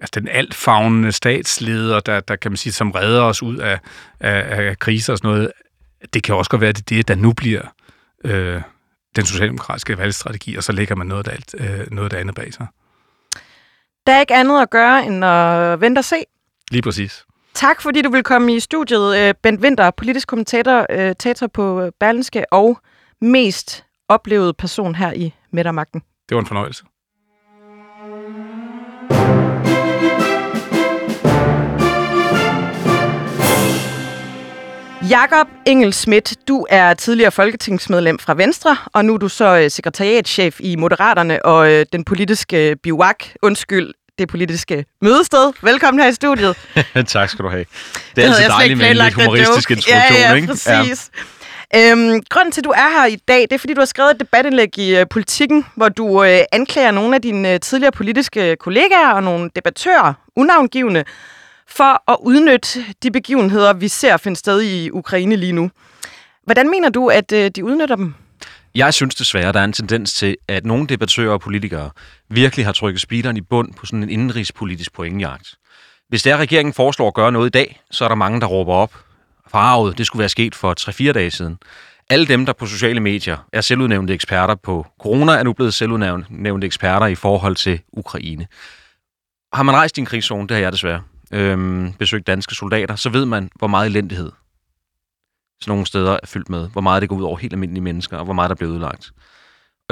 [0.01, 3.79] altså den altfavnende statsleder, der, der kan man sige, som redder os ud af,
[4.21, 5.53] af, af kriser og sådan noget,
[6.15, 7.63] det kan også godt være, at det er det, der nu bliver
[8.25, 8.63] øh,
[9.17, 12.35] den socialdemokratiske valgstrategi, og så lægger man noget af alt, øh, noget af det andet
[12.35, 12.67] bag sig.
[14.07, 16.17] Der er ikke andet at gøre, end at vente og se.
[16.71, 17.25] Lige præcis.
[17.55, 19.19] Tak, fordi du vil komme i studiet.
[19.19, 22.79] Øh, Bent Winter, politisk kommentator øh, tator på Berlinske og
[23.21, 26.03] mest oplevede person her i Midtermagten.
[26.29, 26.85] Det var en fornøjelse.
[35.11, 39.71] Jakob Engel Schmidt, du er tidligere folketingsmedlem fra Venstre, og nu er du så øh,
[39.71, 45.53] sekretariatschef i Moderaterne og øh, den politiske biwak, undskyld, det politiske mødested.
[45.63, 46.57] Velkommen her i studiet.
[47.07, 47.65] tak skal du have.
[48.17, 49.79] Det er havde altid dejligt med en lidt humoristisk joke.
[49.79, 50.49] introduktion, ja, ja, ikke?
[50.49, 51.11] præcis.
[51.75, 54.11] Øhm, grunden til, at du er her i dag, det er, fordi du har skrevet
[54.11, 58.57] et debatindlæg i øh, Politikken, hvor du øh, anklager nogle af dine øh, tidligere politiske
[58.57, 61.05] kollegaer og nogle debattører, unavngivende,
[61.69, 65.71] for at udnytte de begivenheder, vi ser finde sted i Ukraine lige nu.
[66.45, 68.15] Hvordan mener du, at øh, de udnytter dem?
[68.75, 71.91] Jeg synes desværre, der er en tendens til, at nogle debattører og politikere
[72.31, 75.55] virkelig har trykket speederen i bund på sådan en indenrigspolitisk pointjagt.
[76.09, 78.75] Hvis der regeringen foreslår at gøre noget i dag, så er der mange, der råber
[78.75, 78.95] op.
[79.53, 80.75] Farvet, det skulle være sket for
[81.09, 81.59] 3-4 dage siden.
[82.11, 86.67] Alle dem, der på sociale medier er selvudnævnte eksperter på corona, er nu blevet selvudnævnte
[86.67, 88.47] eksperter i forhold til Ukraine.
[89.53, 93.11] Har man rejst i en krigszone, det har jeg desværre, øhm, besøgt danske soldater, så
[93.11, 94.33] ved man, hvor meget elendighed
[95.63, 96.69] sådan nogle steder er fyldt med.
[96.69, 99.13] Hvor meget det går ud over helt almindelige mennesker, og hvor meget der bliver udlagt.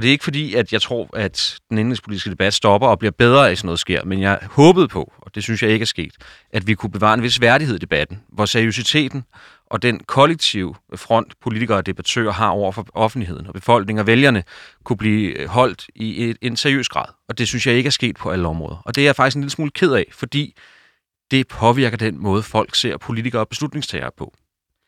[0.00, 3.12] Og det er ikke fordi, at jeg tror, at den indrigspolitiske debat stopper og bliver
[3.12, 5.86] bedre af sådan noget sker, men jeg håbede på, og det synes jeg ikke er
[5.86, 6.12] sket,
[6.52, 9.24] at vi kunne bevare en vis værdighed i debatten, hvor seriøsiteten
[9.66, 14.44] og den kollektive front, politikere og debattører har over for offentligheden og befolkningen og vælgerne,
[14.84, 17.06] kunne blive holdt i et, en seriøs grad.
[17.28, 18.82] Og det synes jeg ikke er sket på alle områder.
[18.84, 20.56] Og det er jeg faktisk en lille smule ked af, fordi
[21.30, 24.34] det påvirker den måde, folk ser politikere og beslutningstagere på.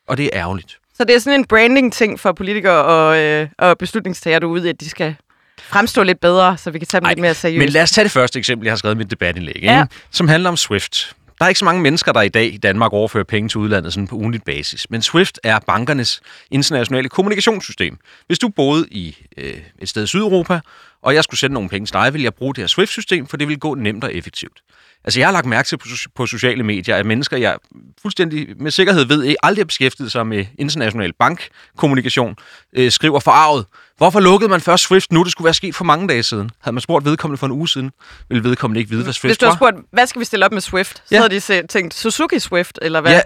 [0.07, 0.79] Og det er ærgerligt.
[1.03, 4.89] Så det er sådan en branding-ting for politikere og, øh, og beslutningstagere derude, at de
[4.89, 5.15] skal
[5.57, 7.59] fremstå lidt bedre, så vi kan tage dem Ej, lidt mere seriøst.
[7.59, 9.67] Men lad os tage det første eksempel, jeg har skrevet i mit debatindlæg, ikke?
[9.67, 9.85] Ja.
[10.11, 11.15] som handler om SWIFT.
[11.39, 13.93] Der er ikke så mange mennesker, der i dag i Danmark overfører penge til udlandet
[13.93, 14.89] sådan på ugenligt basis.
[14.89, 17.97] Men SWIFT er bankernes internationale kommunikationssystem.
[18.27, 20.59] Hvis du boede i øh, et sted i Sydeuropa,
[21.03, 23.37] og jeg skulle sende nogle penge til dig, ville jeg bruge det her SWIFT-system, for
[23.37, 24.61] det vil gå nemt og effektivt.
[25.05, 27.57] Altså, jeg har lagt mærke til på, på sociale medier, at mennesker, jeg
[28.01, 32.35] fuldstændig med sikkerhed ved, ikke aldrig har beskæftiget sig med international bankkommunikation,
[32.75, 33.65] øh, skriver forarvet.
[33.97, 35.23] Hvorfor lukkede man først Swift nu?
[35.23, 36.49] Det skulle være sket for mange dage siden.
[36.61, 37.91] Havde man spurgt vedkommende for en uge siden,
[38.29, 39.57] ville vedkommende ikke vide, hvad Swift Hvis du har var.
[39.57, 41.17] spurgt, hvad skal vi stille op med Swift, så Ja.
[41.21, 43.11] havde de tænkt Suzuki Swift, eller hvad?
[43.11, 43.21] Ja,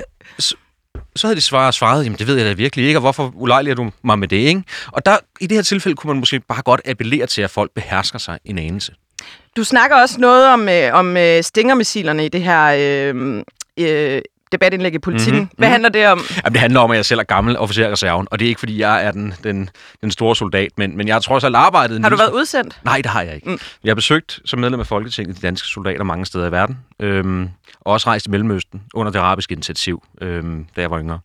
[1.15, 3.75] så, havde de svaret, svaret, jamen det ved jeg da virkelig ikke, og hvorfor ulejliger
[3.75, 4.63] du mig med det, ikke?
[4.87, 7.71] Og der, i det her tilfælde kunne man måske bare godt appellere til, at folk
[7.71, 8.93] behersker sig en anelse.
[9.55, 13.43] Du snakker også noget om, øh, om øh, stingermissilerne i det her øh,
[13.79, 15.39] øh, debatindlæg i politikken.
[15.39, 15.57] Mhm, Mm-hmm.
[15.57, 15.71] Hvad mhm.
[15.71, 16.21] handler det om?
[16.35, 18.49] Jamen, det handler om, at jeg selv er gammel officer i reserven, og det er
[18.49, 19.69] ikke, fordi jeg er den, den,
[20.01, 22.01] den store soldat, men, men jeg har trods alt arbejdet...
[22.01, 22.79] Har du været udsendt?
[22.85, 23.49] Nej, det har jeg ikke.
[23.49, 23.59] Mm.
[23.83, 27.49] Jeg har besøgt som medlem af Folketinget de danske soldater mange steder i verden, øhm,
[27.81, 31.19] og også rejst i Mellemøsten under det arabiske initiativ, øhm, da jeg var yngre.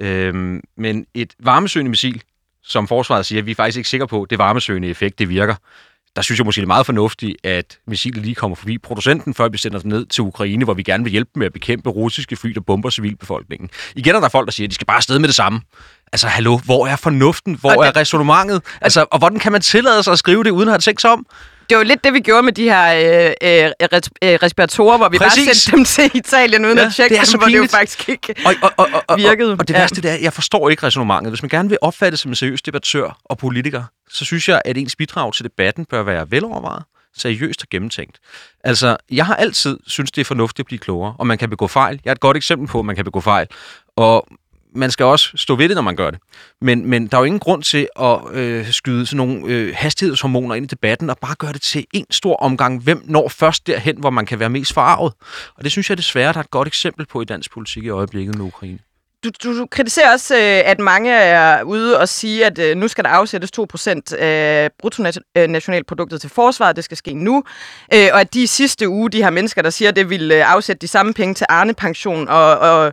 [0.00, 2.22] Øhm, men et varmesøgende missil,
[2.62, 5.54] som forsvaret siger, vi er faktisk ikke sikre på, det varmesøgende effekt, det virker.
[6.18, 9.48] Der synes jeg måske, det er meget fornuftigt, at missilet lige kommer forbi producenten, før
[9.48, 12.36] vi sender det ned til Ukraine, hvor vi gerne vil hjælpe med at bekæmpe russiske
[12.36, 13.70] fly, der bomber civilbefolkningen.
[13.96, 15.60] Igen er der folk, der siger, at de skal bare afsted med det samme.
[16.12, 17.54] Altså, hallo, hvor er fornuften?
[17.54, 18.62] Hvor Og er resonemanget?
[18.80, 21.10] Altså, og hvordan kan man tillade sig at skrive det, uden at have tænkt sig
[21.10, 21.26] om?
[21.68, 23.70] Det var lidt det, vi gjorde med de her øh, øh,
[24.22, 25.46] øh, respiratorer, hvor vi Præcis.
[25.46, 27.56] bare sendte dem til Italien uden Ja, at tjekke det er dem, så hvor det
[27.56, 29.52] jo faktisk ikke Og, og, og, og, og, virkede.
[29.52, 29.78] og det Ja.
[29.78, 31.30] værste det er, jeg forstår ikke resonemanget.
[31.30, 34.76] Hvis man gerne vil opfattes som en seriøs debattør og politiker, så synes jeg, at
[34.78, 36.82] ens bidrag til debatten bør være velovervejet,
[37.16, 38.18] seriøst og gennemtænkt.
[38.64, 41.66] Altså, jeg har altid synes det er fornuftigt at blive klogere, og man kan begå
[41.66, 42.00] fejl.
[42.04, 43.46] Jeg er et godt eksempel på, at man kan begå fejl.
[43.96, 44.28] Og
[44.78, 46.20] man skal også stå ved det, når man gør det.
[46.60, 50.54] Men, men der er jo ingen grund til at øh, skyde sådan nogle øh, hastighedshormoner
[50.54, 52.82] ind i debatten, og bare gøre det til en stor omgang.
[52.82, 55.12] Hvem når først derhen, hvor man kan være mest forarvet?
[55.56, 57.88] Og det synes jeg desværre, der er et godt eksempel på i dansk politik i
[57.88, 58.78] øjeblikket med Ukraine.
[59.24, 62.88] Du, du, du kritiserer også, øh, at mange er ude og sige, at øh, nu
[62.88, 66.76] skal der afsættes 2% af bruttonationalproduktet til forsvaret.
[66.76, 67.44] Det skal ske nu.
[67.94, 70.80] Øh, og at de sidste uge, de her mennesker, der siger, at det vil afsætte
[70.80, 72.92] de samme penge til Arne-pension og, og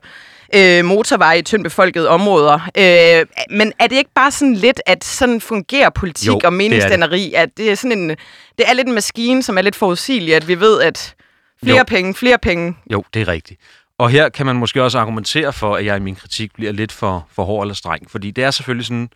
[0.55, 2.53] øh, motorveje i tyndt befolkede områder.
[2.77, 3.25] Øh,
[3.57, 6.49] men er det ikke bare sådan lidt, at sådan fungerer politik Jo, og det er
[6.49, 6.57] det.
[6.57, 7.33] meningsdanneri?
[7.33, 8.09] At det er sådan en,
[8.57, 11.15] det er lidt en maskine, som er lidt forudsigelig, at vi ved, at
[11.63, 11.83] flere Jo.
[11.87, 12.77] penge, flere penge.
[12.91, 13.59] Jo, det er rigtigt.
[13.97, 16.91] Og her kan man måske også argumentere for, at jeg i min kritik bliver lidt
[16.91, 19.09] for, for hård eller streng, fordi det er selvfølgelig sådan,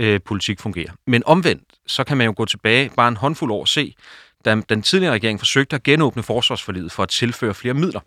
[0.00, 0.90] øh, politik fungerer.
[1.06, 3.94] Men omvendt, så kan man jo gå tilbage bare en håndfuld år og se,
[4.44, 8.00] da den tidligere regering forsøgte at genåbne forsvarsforliget for at tilføre flere midler.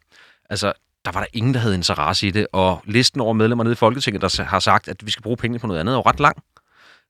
[0.50, 0.74] Altså,
[1.10, 3.76] der var der ingen, der havde interesse i det, og listen over medlemmer nede i
[3.76, 6.20] Folketinget, der har sagt, at vi skal bruge pengene på noget andet, er jo ret
[6.20, 6.38] lang.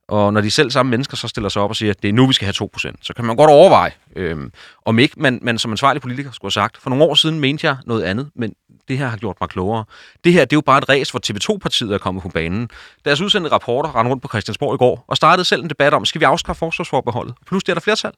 [0.10, 2.14] Og når de selv samme mennesker så stiller sig op og siger, at det er
[2.14, 4.52] nu, vi skal have 2%, så kan man godt overveje, øhm,
[4.86, 7.68] om ikke man, man som ansvarlig politiker skulle have sagt, for nogle år siden mente
[7.68, 8.54] jeg noget andet, men
[8.88, 9.86] det her har gjort mig klogere.
[10.24, 12.70] Det her, det er jo bare et ræs, hvor TV2-partiet er kommet på banen.
[13.06, 16.06] Deres udsendte rapporter rendte rundt på Christiansborg i går, og startede selv en debat om,
[16.06, 17.36] skal vi afskaffe forsvarsforbeholdet?
[17.48, 18.12] Plus det er der flertal.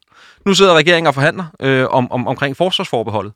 [0.46, 3.32] Nu sidder regeringen og forhandler øh, om, om, omkring forsvarsforbeholdet.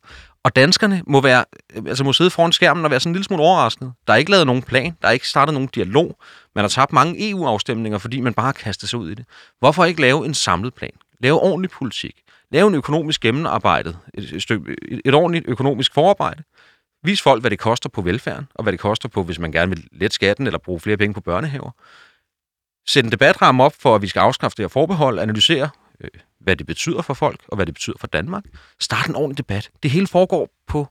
[0.47, 3.25] Og danskerne må, være, øh, altså må sidde foran skærmen og være sådan en lille
[3.25, 3.93] smule overrasket.
[4.07, 6.17] Der er ikke lavet nogen plan, der er ikke startet nogen dialog.
[6.55, 9.25] Man har tabt mange EU-afstemninger, fordi man bare har kastet sig ud i det.
[9.59, 10.91] Hvorfor ikke lave en samlet plan?
[11.21, 12.23] Lave ordentlig politik.
[12.51, 16.43] Lave en økonomisk gennemarbejdet, et, et, stykke, et, et ordentligt økonomisk forarbejde.
[17.05, 19.69] Vis folk, hvad det koster på velfærden, og hvad det koster på, hvis man gerne
[19.69, 21.71] vil lette skatten eller bruge flere penge på børnehaver.
[22.89, 25.69] Sæt en debatramme op for, at vi skal afskaffe det her forbehold, analysere,
[26.01, 26.11] øh,
[26.47, 28.45] hvad det betyder for folk, og hvad det betyder for Danmark.
[28.81, 29.71] Start en ordentlig debat.
[29.83, 30.89] Det hele foregår på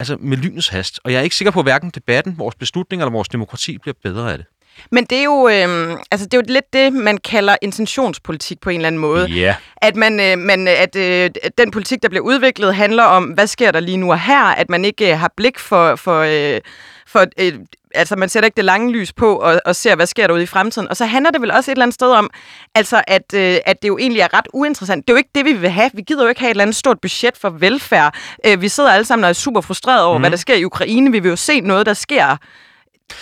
[0.00, 3.04] altså med lynets hast, og jeg er ikke sikker på, at hverken debatten, vores beslutninger
[3.06, 4.46] eller vores demokrati bliver bedre af det.
[4.90, 8.70] Men det er jo, øh, altså det er jo lidt det, man kalder intentionspolitik på
[8.70, 9.26] en eller anden måde.
[9.26, 9.54] Ja.
[9.76, 13.70] At, man, øh, man, at øh, den politik, der bliver udviklet, handler om, hvad sker
[13.70, 14.44] der lige nu og her?
[14.44, 15.96] At man ikke øh, har blik for...
[15.96, 16.60] for, øh,
[17.06, 17.52] for øh,
[17.94, 20.42] altså man sætter ikke det lange lys på og, og ser, hvad sker der ude
[20.42, 20.88] i fremtiden.
[20.88, 22.30] Og så handler det vel også et eller andet sted om,
[22.74, 25.06] altså at, øh, at det jo egentlig er ret uinteressant.
[25.06, 25.90] Det er jo ikke det, vi vil have.
[25.94, 28.14] Vi gider jo ikke have et eller andet stort budget for velfærd.
[28.46, 30.22] Øh, vi sidder alle sammen og er super frustrerede over, mm.
[30.22, 31.12] hvad der sker i Ukraine.
[31.12, 32.36] Vi vil jo se noget, der sker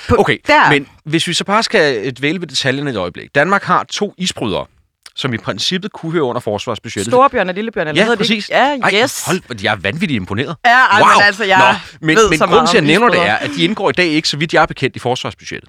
[0.08, 0.70] på, Okay, der.
[0.70, 3.34] men hvis vi så bare skal dvæle ved detaljerne et øjeblik.
[3.34, 4.66] Danmark har to isbrydere,
[5.14, 7.12] som i princippet kunne høre under forsvarsbudgettet.
[7.12, 8.48] Storebjørn og Lillebjørn, eller Ja, det præcis.
[8.48, 8.58] ikke?
[8.58, 9.24] Ja, Ej, yes.
[9.26, 10.56] hold, jeg er vanvittigt imponeret.
[10.66, 13.08] Ja, ej, men altså, jeg Nå, men, ved men så grunden til, at jeg nævner
[13.08, 15.68] det, er, at de indgår i dag ikke, så vidt jeg er bekendt, i forsvarsbudgettet.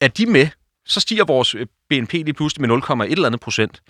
[0.00, 0.48] Er de med,
[0.86, 3.80] så stiger vores øh, BNP lige pludselig med 0,1 eller andet procent.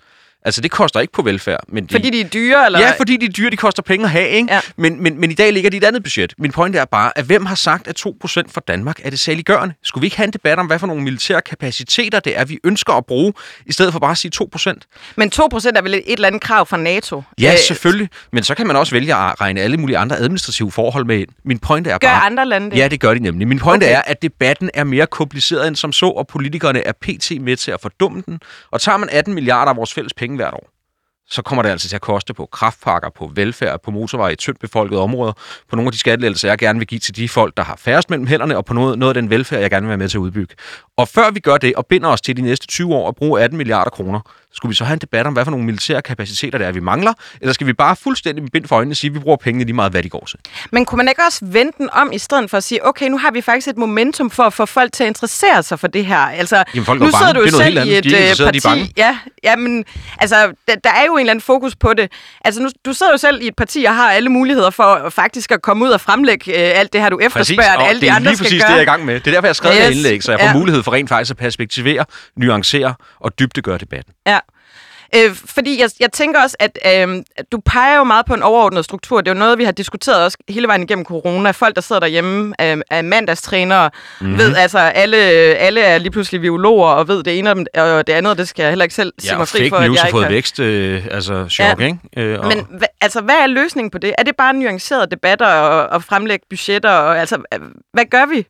[0.45, 1.59] Altså, det koster ikke på velfærd.
[1.67, 2.79] Men de, Fordi de er dyre, eller?
[2.79, 4.53] Ja, fordi de er dyre, de koster penge at have, ikke?
[4.53, 4.59] Ja.
[4.77, 6.33] Men, men, men i dag ligger de et andet budget.
[6.37, 9.75] Min pointe er bare, at hvem har sagt, at 2% for Danmark er det saliggørende?
[9.83, 12.59] Skulle vi ikke have en debat om, hvad for nogle militære kapaciteter det er, vi
[12.63, 13.33] ønsker at bruge,
[13.65, 14.73] i stedet for bare at sige 2%?
[15.15, 17.23] Men 2 procent er vel et, eller andet krav fra NATO?
[17.41, 18.09] Ja, Øh, selvfølgelig.
[18.31, 21.29] Men så kan man også vælge at regne alle mulige andre administrative forhold med ind.
[21.45, 22.25] Min pointe er Gør bare...
[22.25, 22.77] andre lande det?
[22.77, 23.47] Ja, det gør de nemlig.
[23.47, 23.95] Min pointe okay.
[23.95, 27.31] er, at debatten er mere kompliceret end som så, og politikerne er pt.
[27.41, 28.39] med til at fordumme den.
[28.71, 30.69] Og tager man 18 milliarder af vores fælles penge hvert år,
[31.29, 34.59] så kommer det altså til at koste på kraftpakker, på velfærd, på motorveje i tyndt
[34.59, 35.33] befolkede områder,
[35.69, 38.09] på nogle af de skattelettelser, jeg gerne vil give til de folk, der har færrest
[38.09, 40.17] mellem hænderne, og på noget, noget af den velfærd, jeg gerne vil være med til
[40.17, 40.55] at udbygge.
[40.97, 43.41] Og før vi gør det og binder os til de næste 20 år at bruge
[43.41, 44.19] 18 milliarder kroner,
[44.53, 46.79] skulle vi så have en debat om, hvad for nogle militære kapaciteter det er, vi
[46.79, 49.63] mangler, eller skal vi bare fuldstændig med bind for øjnene sige, at vi bruger pengene
[49.65, 50.39] lige meget, hvad de går til?
[50.71, 53.17] Men kunne man ikke også vente den om, i stedet for at sige, okay, nu
[53.17, 56.05] har vi faktisk et momentum for at få folk til at interessere sig for det
[56.05, 56.17] her?
[56.17, 57.39] Altså, Jamen, folk er nu jo sidder bange.
[57.39, 58.93] du Det er jo selv i et De er øh, interesserede, de er parti.
[58.97, 59.85] Ja, ja, men
[60.19, 62.11] altså, der, der er jo en eller anden fokus på det.
[62.45, 65.51] Altså, nu, du sidder jo selv i et parti og har alle muligheder for faktisk
[65.51, 68.01] at komme ud og fremlægge øh, alt det her, du efterspørger, at og alle det
[68.01, 68.67] de er andre lige skal præcis gøre.
[68.67, 69.13] det, jeg er i gang med.
[69.19, 69.87] Det er derfor, jeg har skrevet yes.
[69.87, 70.53] Det indlæg, så jeg får Ja.
[70.53, 72.05] mulighed for rent faktisk at perspektivere,
[72.37, 74.13] nuancere og dybdegøre debatten.
[74.27, 74.39] Ja.
[75.15, 78.85] Øh, fordi jeg, jeg tænker også, at øh, du peger jo meget på en overordnet
[78.85, 79.21] struktur.
[79.21, 81.51] Det er jo noget, vi har diskuteret også hele vejen igennem corona.
[81.51, 84.27] Folk, der sidder derhjemme, øh, er mandagstrænere, Mhm.
[84.29, 84.39] mm-hmm.
[84.39, 88.13] ved altså, alle, alle er lige pludselig biologer og ved det ene og og det
[88.13, 89.77] andet, og det skal jeg heller ikke selv sige Ja, mig og fri fake for,
[89.77, 90.31] at news jeg har ikke fået har.
[90.31, 91.85] vækst, øh, altså chok, Ja.
[91.85, 91.99] ikke?
[92.17, 94.13] Øh, og, Men hva, altså, hvad er løsningen på det?
[94.17, 96.89] Er det bare nuancerede debatter og, og fremlægge budgetter?
[96.89, 97.37] Og, altså,
[97.93, 98.45] hvad gør vi?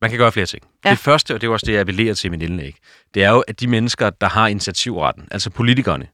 [0.00, 0.62] Man kan gøre flere ting.
[0.84, 0.90] Ja.
[0.90, 2.76] Det første, og det er også det, jeg appellerer til i min indlæg,
[3.14, 6.06] det er jo, at de mennesker, der har initiativretten, altså politikerne,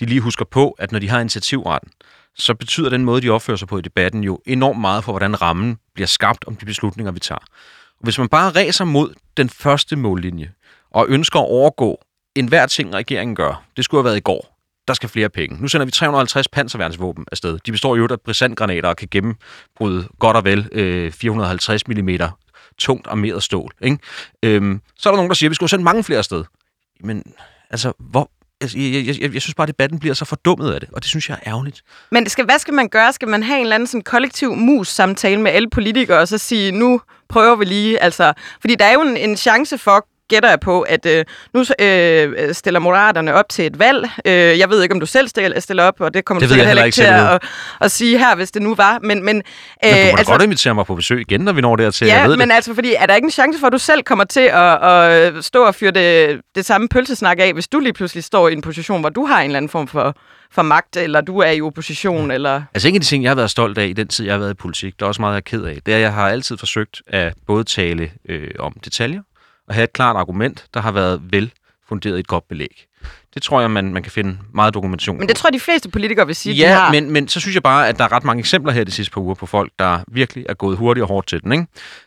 [0.00, 1.90] de lige husker på, at når de har initiativretten,
[2.36, 5.42] så betyder den måde, de opfører sig på i debatten jo enormt meget for, hvordan
[5.42, 7.40] rammen bliver skabt om de beslutninger, vi tager.
[7.98, 10.52] Og hvis man bare ræser mod den første mållinje,
[10.90, 12.00] og ønsker at overgå
[12.34, 15.56] enhver ting, regeringen gør, det skulle have været i går, der skal flere penge.
[15.60, 17.58] Nu sender vi 350 panserværnsvåben afsted.
[17.66, 22.08] De består jo af brisantgranater og kan gennembryde godt og vel øh, 450 mm
[22.78, 23.72] tungt armeret stål.
[23.82, 23.98] Ikke?
[24.42, 26.44] Øhm, så er der nogen, der siger, at vi skulle sende mange flere sted.
[27.00, 27.22] Men
[27.70, 30.80] altså, hvor, altså, jeg, jeg, jeg, jeg synes bare, at debatten bliver så fordummet af
[30.80, 31.82] det, og det synes jeg er ærgerligt.
[32.10, 33.12] Men skal, hvad skal man gøre?
[33.12, 36.72] Skal man have en eller anden sådan kollektiv mus-samtale med alle politikere, og så sige,
[36.72, 38.32] nu prøver vi lige, altså...
[38.60, 42.54] Fordi der er jo en, en chance for, gætter jeg på, at øh, nu øh,
[42.54, 44.08] stiller Moderaterne op til et valg.
[44.24, 46.66] Øh, jeg ved ikke, om du selv stiller, op, og det kommer Det du sikkert
[46.66, 47.42] heller ikke til at, at,
[47.80, 48.98] at sige her, hvis det nu var.
[49.02, 49.42] Men, men, øh,
[49.82, 52.06] Men du må altså, godt invitere mig på besøg igen, når vi når dertil.
[52.06, 52.54] Ja, jeg ved men det.
[52.54, 55.44] altså, fordi er der ikke en chance for, at du selv kommer til at, at
[55.44, 58.62] stå og fyre det, det samme pølsesnak af, hvis du lige pludselig står i en
[58.62, 60.16] position, hvor du har en eller anden form for,
[60.50, 62.62] for magt, eller du er i opposition, eller...
[62.74, 64.38] Altså en af de ting, jeg har været stolt af i den tid, jeg har
[64.38, 66.12] været i politik, der er også meget, jeg er ked af, det er, at jeg
[66.12, 69.22] har altid forsøgt at både tale øh, om detaljer,
[69.68, 72.84] og have et klart argument, der har været velfunderet i et godt belæg.
[73.34, 75.40] Det tror jeg, man, man kan finde meget dokumentation Men det på.
[75.40, 76.90] tror jeg, de fleste politikere vil sige, de Ja, har.
[76.92, 79.12] men, men så synes jeg bare, at der er ret mange eksempler her de sidste
[79.12, 81.52] par uger på folk, der virkelig er gået hurtigt og hårdt til den.
[81.52, 81.66] Ikke?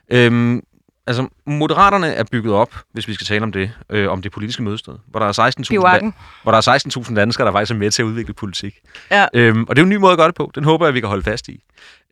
[0.09, 0.61] Øhm,
[1.07, 4.63] altså, Moderaterne er bygget op, hvis vi skal tale om det, øh, om det politiske
[4.63, 6.11] mødested, hvor der er 16.000 Bivakken.
[6.11, 8.75] dan- hvor der er 16.000 danskere, der faktisk er med til at udvikle politik.
[9.11, 9.25] Ja.
[9.33, 10.51] Øhm, og det er jo en ny måde at gøre det på.
[10.55, 11.63] Den håber jeg, vi kan holde fast i.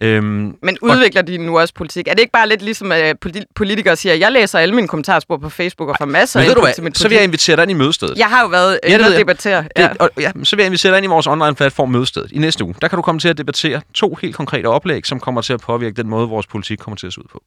[0.01, 2.07] Øhm, Men udvikler de nu også politik?
[2.07, 5.37] Er det ikke bare lidt ligesom, at politi- politikere siger, jeg læser alle mine kommentarspor
[5.37, 7.27] på Facebook og får masser input til mit så vil jeg politik?
[7.27, 8.17] invitere dig ind i mødestedet.
[8.17, 9.65] Jeg har jo været Ja, inde og debattere.
[9.77, 9.87] Ja.
[9.87, 12.63] Det, og, ja, så vil jeg invitere dig ind i vores online-platform Mødestedet i næste
[12.63, 12.75] uge.
[12.81, 15.59] Der kan du komme til at debattere to helt konkrete oplæg, som kommer til at
[15.61, 17.43] påvirke den måde, vores politik kommer til at se ud på.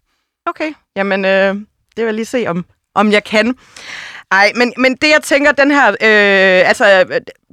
[0.47, 1.65] Okay, jamen øh, det
[1.97, 3.55] vil jeg lige se, om, om jeg kan.
[4.31, 7.05] Ej, men, men det jeg tænker, den her, øh, altså,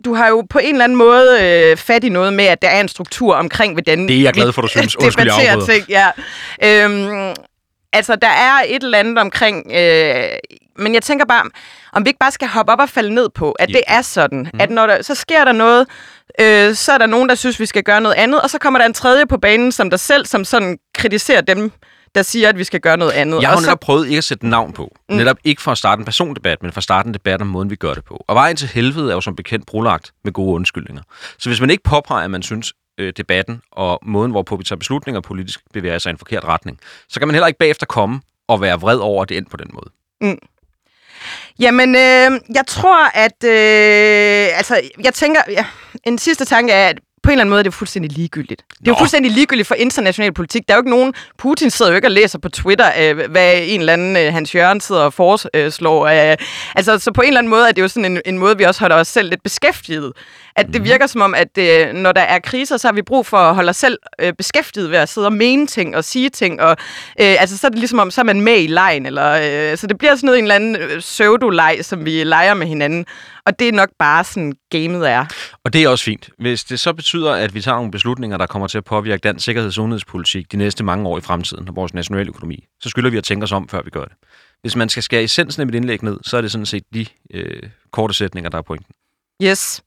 [0.06, 2.68] du har jo på en eller anden måde øh, fat i noget med, at der
[2.70, 4.96] er en struktur omkring, hvordan Det er jeg glad for, du synes.
[5.04, 5.86] Undskyld, jeg ting.
[5.90, 6.08] Ja.
[6.64, 7.34] Øhm,
[7.94, 10.24] altså, der er et eller andet omkring, øh,
[10.78, 11.44] men jeg tænker bare,
[11.94, 13.74] om vi ikke bare skal hoppe op og falde ned på, at Ja.
[13.74, 14.60] det er sådan, Mhm.
[14.62, 15.88] at når der, så sker der noget,
[16.40, 18.80] øh, så er der nogen, der synes, vi skal gøre noget andet, og så kommer
[18.80, 21.72] der en tredje på banen, som der selv, som sådan kritiserer dem,
[22.16, 23.42] der siger, at vi skal gøre noget andet.
[23.42, 24.96] Jeg har jo netop prøvet ikke at sætte navn på.
[25.10, 25.16] Mm.
[25.16, 27.70] Netop ikke for at starte en persondebat, men for at starte en debat om måden,
[27.70, 28.24] vi gør det på.
[28.28, 31.02] Og vejen til helvede er jo som bekendt brolagt med gode undskyldninger.
[31.38, 34.78] Så hvis man ikke påpeger, at man synes, øh, debatten og måden, hvorpå vi tager
[34.78, 36.80] beslutninger politisk bevæger sig i en forkert retning,
[37.10, 39.58] så kan man heller ikke bagefter komme og være vred over, at det endte på
[39.58, 39.92] den måde.
[41.60, 43.44] Jamen, øh, jeg tror, at...
[43.44, 45.42] Øh, altså, jeg tænker...
[45.50, 45.66] Ja,
[46.04, 48.64] en sidste tanke er, at på en eller anden måde er det fuldstændig ligegyldigt.
[48.80, 50.68] Det er jo fuldstændig ligegyldigt for international politik.
[50.68, 51.14] Der er jo ikke nogen...
[51.38, 54.56] Putin sidder jo ikke og læser på Twitter, øh, hvad en eller anden øh, Hans
[54.56, 56.08] Jørgen sidder og foreslår.
[56.08, 56.38] Øh,
[56.76, 58.64] altså, så på en eller anden måde er det jo sådan en, en måde, vi
[58.64, 60.14] også holder os selv lidt beskæftiget.
[60.56, 63.26] At det virker som om, at øh, når der er kriser, så har vi brug
[63.26, 66.30] for at holde os selv øh, beskæftiget ved at sidde og mene ting og sige
[66.30, 66.62] ting.
[66.62, 66.72] Og,
[67.22, 69.06] øh, altså, så er det ligesom om, så er man med i lejen.
[69.06, 69.32] Eller,
[69.72, 73.06] øh, så det bliver sådan noget en eller anden pseudo-leg, som vi leger med hinanden.
[73.46, 75.26] Og det er nok bare sådan, gamet er.
[75.64, 76.30] Og det er også fint.
[76.38, 79.46] Hvis det så betyder, at vi tager nogle beslutninger, der kommer til at påvirke dansk
[79.46, 83.10] sikkerheds- og udenrigspolitik de næste mange år i fremtiden og vores nationale økonomi, så skylder
[83.10, 84.14] vi at tænke os om, før vi gør det.
[84.62, 87.06] Hvis man skal skære essensen af mit indlæg ned, så er det sådan set de
[87.34, 88.96] øh, korte sætninger, der er pointen.
[89.44, 89.82] Yes.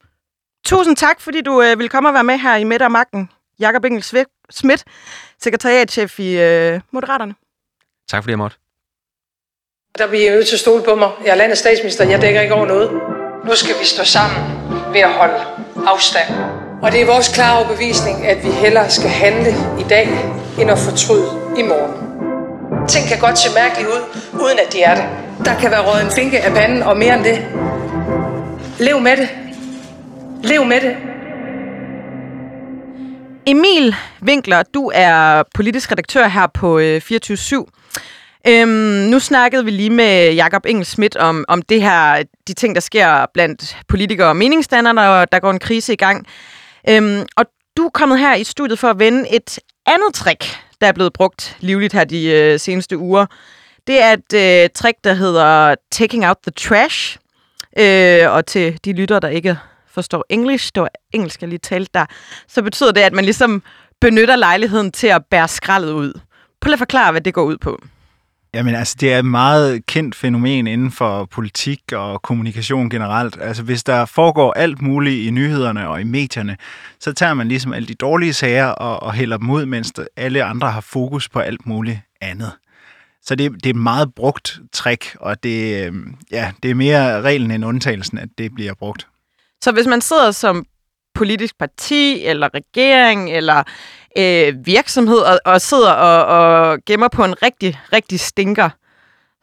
[0.64, 3.30] Tusind tak, fordi du øh, vil komme og være med her i Midt og Magten.
[3.60, 4.02] Jakob Engel
[4.50, 4.84] Schmidt,
[5.40, 7.34] sekretariatchef i øh, Moderaterne.
[8.08, 8.56] Tak fordi jeg måtte.
[9.98, 11.10] Der bliver I nødt til at stole på mig.
[11.24, 12.08] Jeg er landets statsminister.
[12.08, 12.90] Jeg dækker ikke over noget.
[13.44, 14.38] Nu skal vi stå sammen
[14.92, 15.34] ved at holde
[15.86, 16.34] afstand.
[16.82, 20.08] Og det er vores klare overbevisning, at vi hellere skal handle i dag,
[20.60, 21.28] end at fortryde
[21.58, 21.94] i morgen.
[22.88, 25.04] Ting kan godt se mærkeligt ud, uden at de er det.
[25.44, 27.46] Der kan være røget en finke af panden, og mere end det.
[28.78, 29.28] Lev med det.
[30.42, 30.96] Lev med det.
[33.46, 37.36] Emil Winkler, du er politisk redaktør her på øh, 24
[38.48, 38.68] Øhm,
[39.10, 42.80] nu snakkede vi lige med Jakob Engel Schmidt om, om det her, de ting, der
[42.80, 46.26] sker blandt politikere og meningsdannere, og der går en krise i gang.
[46.88, 47.44] Øhm, og
[47.76, 51.12] du er kommet her i studiet for at vende et andet trick, der er blevet
[51.12, 53.26] brugt livligt her de øh, seneste uger.
[53.86, 57.18] Det er et øh, trick, der hedder Taking Out the Trash.
[57.78, 59.58] Øh, og til de lyttere, der ikke
[59.94, 62.06] forstår engelsk, det var engelsk, jeg lige talte der,
[62.48, 63.62] så betyder det, at man ligesom
[64.00, 66.20] benytter lejligheden til at bære skraldet ud.
[66.60, 67.80] Prøv at forklare, hvad det går ud på.
[68.54, 73.38] Jamen altså, det er et meget kendt fænomen inden for politik og kommunikation generelt.
[73.40, 76.56] Altså, hvis der foregår alt muligt i nyhederne og i medierne,
[77.00, 80.44] så tager man ligesom alle de dårlige sager og, og hælder dem ud, mens alle
[80.44, 82.52] andre har fokus på alt muligt andet.
[83.22, 87.22] Så det, det er et meget brugt trick, og det, øhm, ja, det er mere
[87.22, 89.06] reglen end undtagelsen, at det bliver brugt.
[89.62, 90.66] Så hvis man sidder som
[91.14, 93.62] politisk parti, eller regering, eller
[94.18, 98.70] øh, virksomhed, og, og sidder og, og gemmer på en rigtig, rigtig stinker,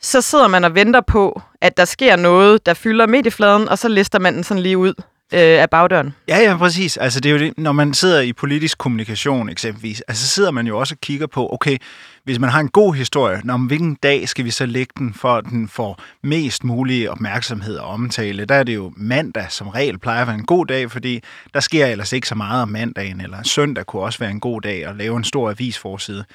[0.02, 3.88] så sidder man og venter på, at der sker noget, der fylder mediefladen, og så
[3.88, 4.94] lister man den sådan lige ud
[5.34, 6.14] øh, af bagdøren.
[6.28, 6.98] Ja, ja, præcis.
[6.98, 10.52] Altså, det er jo det, når man sidder i politisk kommunikation eksempelvis, altså så sidder
[10.52, 11.78] man jo også og kigger på, okay,
[12.24, 15.36] hvis man har en god historie, når hvilken dag skal vi så lægge den, for
[15.36, 18.46] at den får mest mulig opmærksomhed og omtale?
[18.46, 21.24] Der er det jo mandag som regel plejer at være en god dag, fordi
[21.54, 24.62] der sker ellers ikke så meget om mandagen, eller søndag kunne også være en god
[24.62, 26.26] dag at lave en stor avisforside.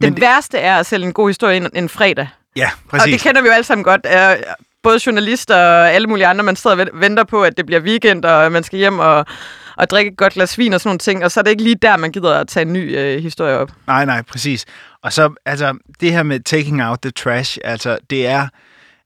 [0.00, 2.28] Men det, det værste er at sælge en god historie en, en fredag.
[2.56, 3.02] Ja, præcis.
[3.02, 4.06] Og det kender vi jo alle sammen godt.
[4.82, 8.24] Både journalister og alle mulige andre, man sidder og venter på, at det bliver weekend,
[8.24, 9.26] og man skal hjem og,
[9.76, 11.62] og drikke et godt glas vin og sådan nogle ting, og så er det ikke
[11.62, 13.72] lige der, man gider at tage en ny øh, historie op.
[13.86, 14.64] Nej, nej, præcis.
[15.02, 18.48] Og så, altså, det her med taking out the trash, altså, det er...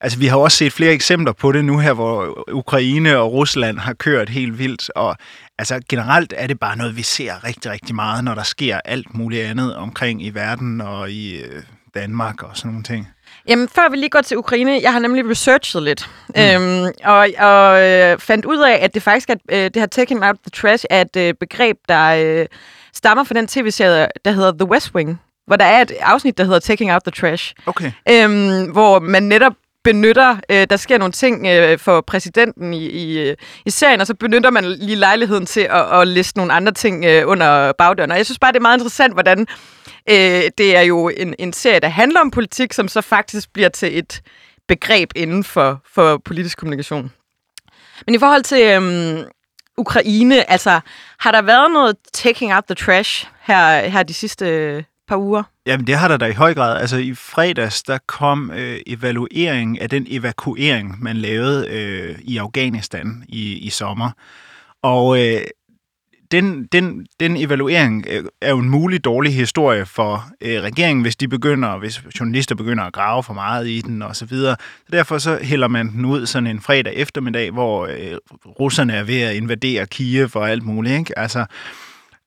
[0.00, 3.78] Altså, vi har også set flere eksempler på det nu her, hvor Ukraine og Rusland
[3.78, 5.16] har kørt helt vildt, og
[5.58, 9.14] altså, generelt er det bare noget, vi ser rigtig, rigtig meget, når der sker alt
[9.14, 11.62] muligt andet omkring i verden og i øh,
[11.94, 13.08] Danmark og sådan nogle ting.
[13.48, 16.42] Jamen, før vi lige går til Ukraine, jeg har nemlig researchet lidt, mm.
[16.42, 20.24] øhm, og, og øh, fandt ud af, at det faktisk er, øh, det her taking
[20.24, 22.46] out the trash er et øh, begreb, der øh,
[22.94, 26.44] stammer fra den tv-serie, der hedder The West Wing, hvor der er et afsnit, der
[26.44, 27.92] hedder Taking Out the Trash, okay.
[28.08, 29.52] øhm, hvor man netop
[29.84, 33.34] benytter, øh, der sker nogle ting øh, for præsidenten i, i,
[33.66, 37.04] i serien, og så benytter man lige lejligheden til at, at liste nogle andre ting
[37.04, 38.10] øh, under bagdøren.
[38.10, 39.46] Og jeg synes bare, det er meget interessant, hvordan
[40.10, 43.68] øh, det er jo en, en serie, der handler om politik, som så faktisk bliver
[43.68, 44.22] til et
[44.68, 47.12] begreb inden for, for politisk kommunikation.
[48.06, 49.24] Men i forhold til øhm,
[49.78, 50.80] Ukraine, altså,
[51.18, 55.42] har der været noget taking out the trash her, her de sidste øh, par uger?
[55.66, 56.80] Jamen, det har der da i høj grad.
[56.80, 63.24] Altså, i fredags, der kom øh, evaluering af den evakuering, man lavede øh, i Afghanistan
[63.28, 64.10] i, i sommer.
[64.82, 65.40] Og øh,
[66.32, 71.16] den, den, den evaluering øh, er jo en mulig dårlig historie for øh, regeringen, hvis
[71.16, 74.56] de begynder, hvis journalister begynder at grave for meget i den og så videre.
[74.60, 78.16] Så derfor så hælder man den ud sådan en fredag eftermiddag, hvor øh,
[78.60, 80.98] russerne er ved at invadere Kiev og alt muligt.
[80.98, 81.18] Ikke?
[81.18, 81.46] Altså,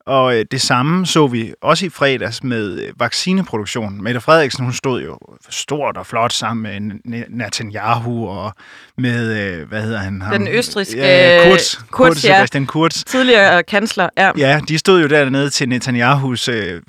[0.06, 4.02] og øh, det samme så vi også i fredags med øh, vaccineproduktion.
[4.02, 8.54] Mette Frederiksen, hun stod jo stort og flot sammen med Netanyahu og
[9.00, 10.22] med, øh, hvad hedder han?
[10.32, 12.34] Den østriske ja, Kurz, Kurz, Kurz, ja.
[12.34, 13.04] Sebastian Kurz.
[13.04, 14.30] Tidligere kansler, ja.
[14.38, 16.80] Ja, de stod jo dernede til Netanyahus øh,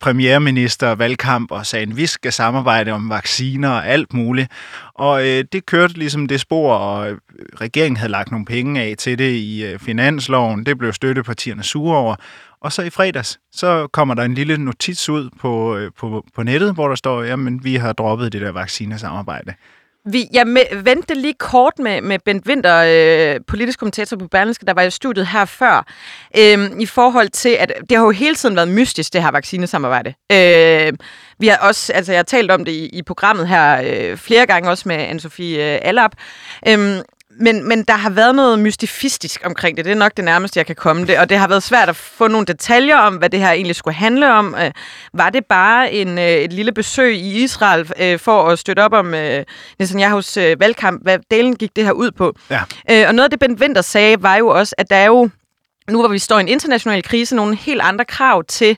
[0.00, 4.50] premierminister valgkamp og sagde, at vi skal samarbejde om vacciner og alt muligt.
[4.94, 7.18] Og øh, det kørte ligesom det spor, og øh,
[7.60, 10.66] regeringen havde lagt nogle penge af til det i øh, finansloven.
[10.66, 12.16] Det blev støttepartierne sure over.
[12.60, 16.42] Og så i fredags, så kommer der en lille notits ud på, øh, på, på
[16.42, 19.54] nettet, hvor der står, at vi har droppet det der vaccinesamarbejde.
[20.06, 24.66] Vi, jeg med, vendte lige kort med, med Bent Winter, øh, politisk kommentator på Berlingske,
[24.66, 25.86] der var i studiet her før,
[26.38, 30.14] øh, i forhold til, at det har jo hele tiden været mystisk, det her vaccinesamarbejde.
[30.32, 30.92] Øh,
[31.38, 34.46] vi har også, altså jeg har talt om det i, i programmet her øh, flere
[34.46, 36.12] gange, også med Anne-Sophie øh, Allap.
[36.68, 37.00] Øh,
[37.40, 39.84] men, men der har været noget mystifistisk omkring det.
[39.84, 41.18] Det er nok det nærmeste, jeg kan komme det.
[41.18, 43.94] Og det har været svært at få nogle detaljer om, hvad det her egentlig skulle
[43.94, 44.54] handle om.
[44.54, 44.70] Øh,
[45.14, 48.92] var det bare en, øh, et lille besøg i Israel øh, for at støtte op
[48.92, 49.44] om øh,
[49.82, 51.02] Netanyahu's øh, valgkamp?
[51.02, 52.34] Hvad delen gik det her ud på?
[52.50, 52.60] Ja.
[52.90, 55.30] Øh, og noget af det, Ben Winter sagde, var jo også, at der er jo,
[55.90, 58.76] nu hvor vi står i en international krise, nogle helt andre krav til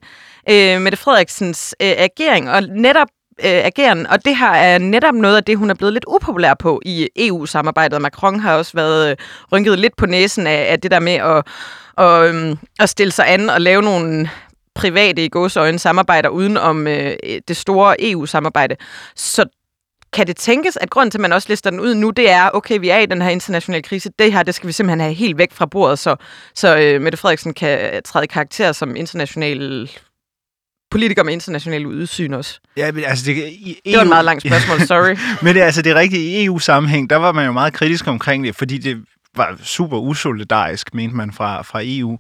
[0.51, 2.51] øh, Mette Frederiksens øh, agering.
[2.51, 3.09] Og netop
[3.45, 6.55] øh, ageren, og det her er netop noget af det, hun er blevet lidt upopulær
[6.55, 8.03] på i EU-samarbejdet.
[8.03, 9.17] Macron har også været øh,
[9.53, 11.47] rynket lidt på næsen af, af det der med at,
[11.97, 14.31] og, øh, at stille sig an og lave nogle
[14.75, 17.17] private i gåsøjne samarbejder uden om øh,
[17.49, 18.77] det store EU-samarbejde.
[19.17, 19.45] Så
[20.13, 22.51] kan det tænkes, at grunden til, at man også lister den ud nu, det er,
[22.55, 25.15] okay, vi er i den her internationale krise, det her, det skal vi simpelthen have
[25.15, 26.17] helt væk fra bordet, så,
[26.55, 29.91] så øh, Mette Frederiksen kan træde i karakter som international
[30.91, 32.61] politiker med international udsyn også?
[32.77, 35.17] Ja, men altså det, i EU, Det var et meget langt spørgsmål, sorry.
[35.43, 38.07] men det, er altså, det er rigtigt, i EU-sammenhæng, der var man jo meget kritisk
[38.07, 39.05] omkring det, fordi det
[39.37, 42.19] var super usolidarisk, mente man fra, fra EU.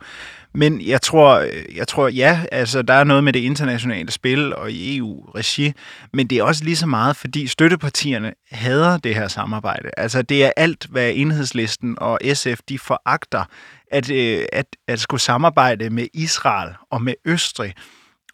[0.54, 1.44] Men jeg tror,
[1.74, 5.72] jeg tror, ja, altså der er noget med det internationale spil og i EU-regi,
[6.12, 9.90] men det er også lige så meget, fordi støttepartierne hader det her samarbejde.
[9.96, 13.44] Altså det er alt, hvad enhedslisten og SF, de foragter,
[13.92, 17.74] at, øh, at, at skulle samarbejde med Israel og med Østrig.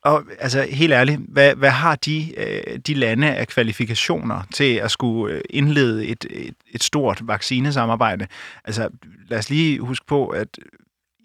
[0.05, 4.90] Og altså helt ærligt, hvad, hvad har de, øh, de lande af kvalifikationer til at
[4.90, 8.26] skulle øh, indlede et, et, et stort vaccinesamarbejde?
[8.64, 8.88] Altså
[9.28, 10.48] lad os lige huske på, at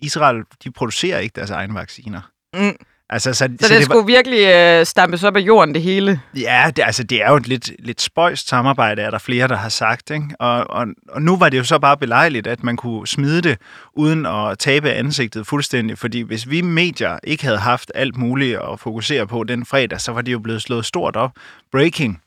[0.01, 2.21] Israel, de producerer ikke deres egne vacciner.
[2.53, 2.75] Mm.
[3.11, 5.81] Altså, så, Så, så det, det var- skulle virkelig øh, stampes op af jorden, det
[5.81, 6.21] hele.
[6.35, 9.55] Ja, det, altså, det er jo et lidt, lidt spøjst samarbejde, er der flere, der
[9.55, 10.09] har sagt.
[10.09, 10.25] Ikke?
[10.39, 13.57] Og, og, og nu var det jo så bare belejligt, at man kunne smide det,
[13.93, 15.97] uden at tabe ansigtet fuldstændig.
[15.97, 20.11] Fordi hvis vi medier ikke havde haft alt muligt at fokusere på den fredag, så
[20.11, 21.31] var det jo blevet slået stort op.
[21.71, 22.21] Breaking.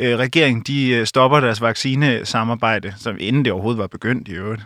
[0.00, 4.62] Øh, regeringen, de øh, stopper deres vaccinesamarbejde, som inden det overhovedet var begyndt i øvrigt.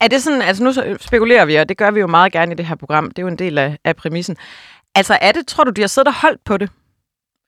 [0.00, 2.54] Er det sådan, altså nu spekulerer vi, og det gør vi jo meget gerne i
[2.54, 4.36] det her program, det er jo en del af, af præmissen.
[4.94, 6.70] Altså er det, tror du, de har siddet og holdt på det?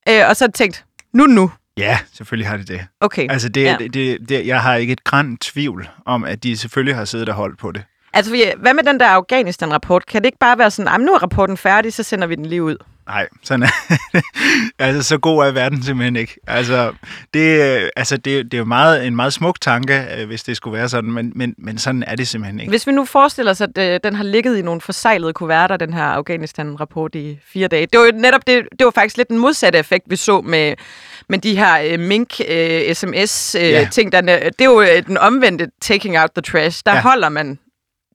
[0.08, 1.50] Øh, og så tænkt, nu nu.
[1.76, 2.86] Ja, selvfølgelig har det det.
[3.00, 3.26] Okay.
[3.30, 3.76] Altså, det, ja.
[3.78, 7.28] det, det, det, jeg har ikke et græn tvivl om, at de selvfølgelig har siddet
[7.28, 7.84] og holdt på det.
[8.12, 10.06] Altså, hvad med den der Afghanistan-rapport?
[10.06, 12.34] Kan det ikke bare være sådan, "Ej, men nu er rapporten færdig, så sender vi
[12.34, 12.76] den lige ud?
[13.06, 13.68] Nej, sådan er
[14.78, 16.36] altså, så god er verden simpelthen ikke.
[16.46, 16.92] Altså,
[17.34, 20.56] det, øh, altså, det, det er jo meget, en meget smuk tanke, øh, hvis det
[20.56, 22.70] skulle være sådan, men, men, men sådan er det simpelthen ikke.
[22.70, 25.92] Hvis vi nu forestiller os, at øh, den har ligget i nogle forsejlede kuverter, den
[25.94, 27.86] her Afghanistan-rapport i fire dage.
[27.86, 30.74] Det var jo netop det, det var faktisk lidt den modsatte effekt, vi så med,
[31.28, 33.64] med de her øh, mink-sms-ting.
[33.64, 33.88] Øh, Ja.
[33.92, 36.82] ting, der, det er jo øh, den omvendte taking out the trash.
[36.86, 37.00] Der Ja.
[37.00, 37.58] holder man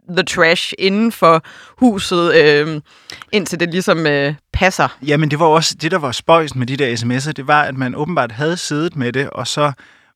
[0.10, 1.44] the trash inden for
[1.78, 2.82] huset, øh,
[3.32, 4.98] indtil det ligesom øh, passer.
[5.08, 7.78] Jamen, det var også det, der var spøjst med de der sms'er, det var, at
[7.78, 9.72] man åbenbart havde siddet med det, og så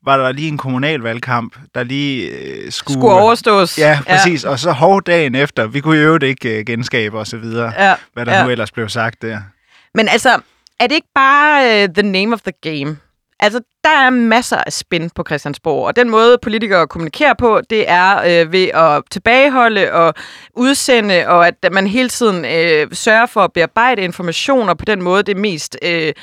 [0.05, 2.99] var der lige en kommunalvalgkamp, der lige øh, skulle...
[2.99, 3.77] Skulle overstås.
[3.77, 4.43] Ja, præcis.
[4.43, 4.49] Ja.
[4.49, 5.67] Og så hov dagen efter.
[5.67, 7.95] Vi kunne jo ikke øh, genskabe og så videre, Ja.
[8.13, 8.43] hvad der ja.
[8.43, 9.39] nu ellers blev sagt der.
[9.95, 10.39] Men altså,
[10.79, 12.97] er det ikke bare uh, the name of the game?
[13.39, 17.89] Altså, der er masser af spænd på Christiansborg, og den måde, politikere kommunikerer på, det
[17.89, 20.13] er øh, ved at tilbageholde og
[20.55, 25.23] udsende, og at man hele tiden øh, sørger for at bearbejde informationer på den måde,
[25.23, 25.77] det er mest...
[25.81, 26.13] Øh,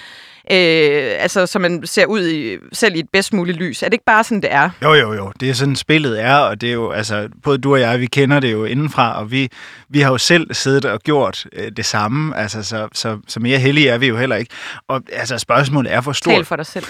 [0.51, 3.82] Øh, altså, så man ser ud i, selv i et bedst muligt lys.
[3.82, 4.70] Er det ikke bare sådan, det er?
[4.82, 5.32] Jo, jo, jo.
[5.40, 8.07] Det er sådan, spillet er, og det er jo, altså, både du og jeg, vi
[8.07, 9.49] kender det jo indenfra, og vi,
[9.88, 13.59] vi har jo selv siddet og gjort øh, det samme, altså, så, så, så mere
[13.59, 14.51] heldige er vi jo heller ikke.
[14.88, 16.84] Og altså, spørgsmålet er, hvor Tal stort, for dig selv.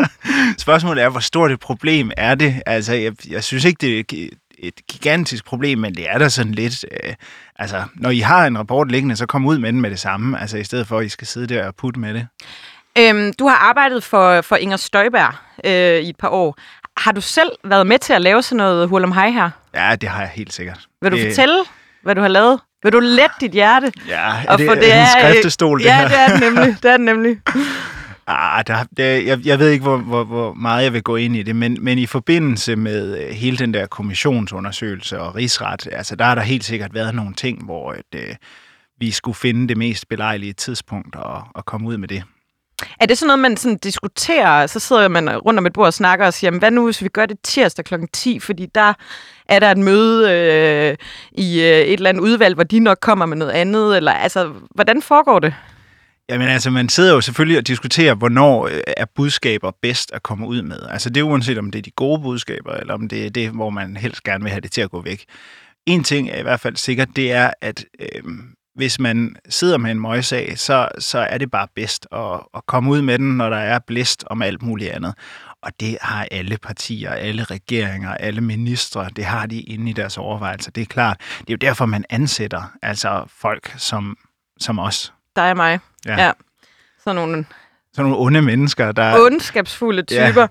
[0.58, 2.62] spørgsmålet er, hvor stort et problem er det?
[2.66, 6.28] Altså, jeg, jeg synes ikke, det er et- et gigantisk problem, men det er da
[6.28, 7.14] sådan lidt, øh,
[7.58, 10.40] altså, når I har en rapport liggende, så kom ud med den med det samme,
[10.40, 12.26] altså i stedet for, at I skal sidde der og putte med det.
[12.98, 15.34] Øhm, du har arbejdet for, for Inger Støjberg
[15.64, 16.56] øh, i et par år.
[16.96, 19.50] Har du selv været med til at lave sådan noget hul om hej her?
[19.74, 20.80] Ja, det har jeg helt sikkert.
[21.02, 21.58] Vil du det, fortælle,
[22.02, 22.60] hvad du har lavet?
[22.82, 23.92] Vil du lette dit hjerte?
[24.08, 26.08] Ja, er Og det, få det er en skriftestol, det ja, her?
[26.08, 26.76] det er det nemlig.
[26.82, 27.36] Det er det nemlig.
[28.28, 31.36] Ah, der, der, jeg, jeg ved ikke, hvor, hvor, hvor meget jeg vil gå ind
[31.36, 36.16] i det, men, men i forbindelse med øh, hele den der kommissionsundersøgelse og rigsret, altså
[36.16, 38.34] der har der helt sikkert været nogle ting, hvor at, øh,
[39.00, 42.22] vi skulle finde det mest belejlige tidspunkt og, og komme ud med det.
[43.00, 45.94] Er det sådan noget, man sådan diskuterer, så sidder man rundt om et bord og
[45.94, 47.94] snakker og siger, "Jamen, hvad nu, hvis vi gør det tirsdag kl.
[48.12, 48.92] 10, fordi der
[49.48, 50.96] er der et møde øh,
[51.32, 54.52] i øh, et eller andet udvalg, hvor de nok kommer med noget andet, eller altså,
[54.74, 55.54] hvordan foregår det?
[56.28, 60.46] Jamen altså, man sidder jo selvfølgelig og diskuterer, hvornår øh, er budskaber bedst at komme
[60.46, 60.78] ud med.
[60.90, 63.50] Altså det er uanset, om det er de gode budskaber, eller om det er det,
[63.50, 65.24] hvor man helst gerne vil have det til at gå væk.
[65.86, 68.22] En ting er i hvert fald sikkert, det er, at øh,
[68.76, 72.90] hvis man sidder med en møgssag, så, så er det bare bedst at, at komme
[72.90, 75.14] ud med den, når der er blæst om alt muligt andet.
[75.62, 80.18] Og det har alle partier, alle regeringer, alle ministre, det har de inde i deres
[80.18, 80.70] overvejelser.
[80.70, 81.20] Det er klart.
[81.38, 84.16] Det er jo derfor, man ansætter altså folk som,
[84.60, 85.12] som os.
[85.36, 85.78] Dig og mig.
[86.06, 86.24] Ja.
[86.24, 86.32] Ja.
[87.04, 87.46] Sådan nogle
[87.94, 89.20] Sådan nogle onde mennesker, der...
[89.20, 90.28] ondskabsfulde Ja.
[90.28, 90.46] typer.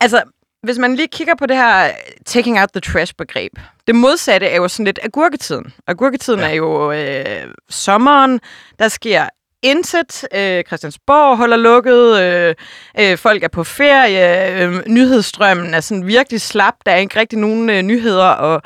[0.00, 0.22] Altså,
[0.62, 1.90] hvis man lige kigger på det her
[2.26, 3.52] taking out the trash-begreb.
[3.86, 5.72] Det modsatte er jo sådan lidt agurketiden.
[5.86, 6.46] Agurketiden Ja.
[6.46, 6.52] ja.
[6.52, 8.40] er jo øh, sommeren.
[8.78, 9.28] Der sker
[9.62, 10.24] intet.
[10.34, 12.20] Øh, Christiansborg holder lukket.
[12.20, 12.54] Øh,
[13.00, 14.62] øh, folk er på ferie.
[14.62, 16.74] Øh, nyhedsstrømmen er sådan virkelig slap.
[16.86, 18.60] Der er ikke rigtig nogen øh, nyheder at,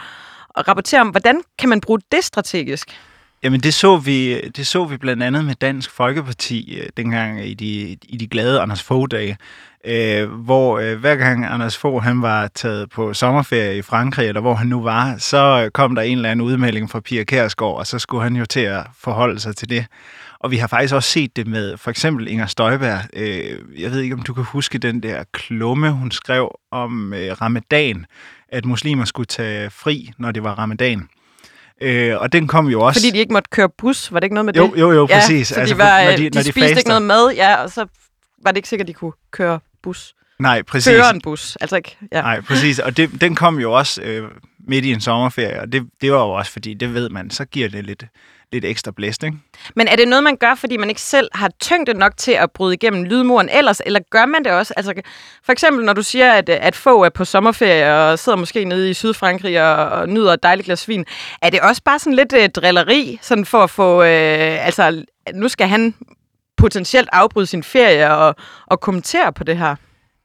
[0.56, 1.08] at rapportere om.
[1.08, 2.88] Hvordan kan man bruge det strategisk?
[3.42, 7.54] Jamen det så vi, det så vi blandt andet med Dansk Folkeparti øh, dengang i
[7.54, 9.36] de, i de glade Anders Fogh-dage,
[9.86, 14.40] øh, hvor øh, hver gang Anders Fogh han var taget på sommerferie i Frankrig, eller
[14.40, 17.76] hvor han nu var, så øh, kom der en eller anden udmelding fra Pia Kærsgaard,
[17.76, 19.86] og så skulle han jo til at forholde sig til det.
[20.40, 22.98] Og vi har faktisk også set det med for eksempel Inger Støjberg.
[23.12, 27.32] Øh, jeg ved ikke, om du kan huske den der klumme, hun skrev om øh,
[27.42, 28.06] ramadan,
[28.48, 31.08] at muslimer skulle tage fri, når det var ramadan.
[31.80, 33.00] Øh, og den kom jo også...
[33.00, 34.80] Fordi de ikke måtte køre bus, var det ikke noget med Jo, det?
[34.80, 35.50] jo, jo, præcis.
[35.50, 36.76] Ja, så Altså, de, var, når de, de- de, når de spiste faster.
[36.78, 37.86] ikke noget mad, ja, og så
[38.42, 40.14] var det ikke sikkert, at de kunne køre bus.
[40.38, 40.92] Nej, præcis.
[40.92, 41.96] Køre en bus, altså ikke...
[42.12, 42.22] Ja.
[42.22, 42.78] Nej, præcis.
[42.78, 44.28] Og det, den kom jo også øh,
[44.58, 47.44] midt i en sommerferie, og det, det var jo også, fordi det ved man, så
[47.44, 48.04] giver det lidt,
[48.52, 49.36] lidt ekstra blæst, ikke?
[49.76, 52.50] Men er det noget, man gør, fordi man ikke selv har tyngde nok til at
[52.50, 54.74] bryde igennem lydmuren ellers, eller gør man det også?
[54.76, 54.94] Altså,
[55.44, 58.90] for eksempel, når du siger, at, at få er på sommerferie og sidder måske nede
[58.90, 61.04] i Sydfrankrig og, og nyder et dejligt glas vin,
[61.42, 64.02] er det også bare sådan lidt øh, drilleri, sådan for at få...
[64.02, 65.04] Øh, altså,
[65.34, 65.94] nu skal han
[66.56, 68.36] potentielt afbryde sin ferie og,
[68.66, 69.76] og kommentere på det her.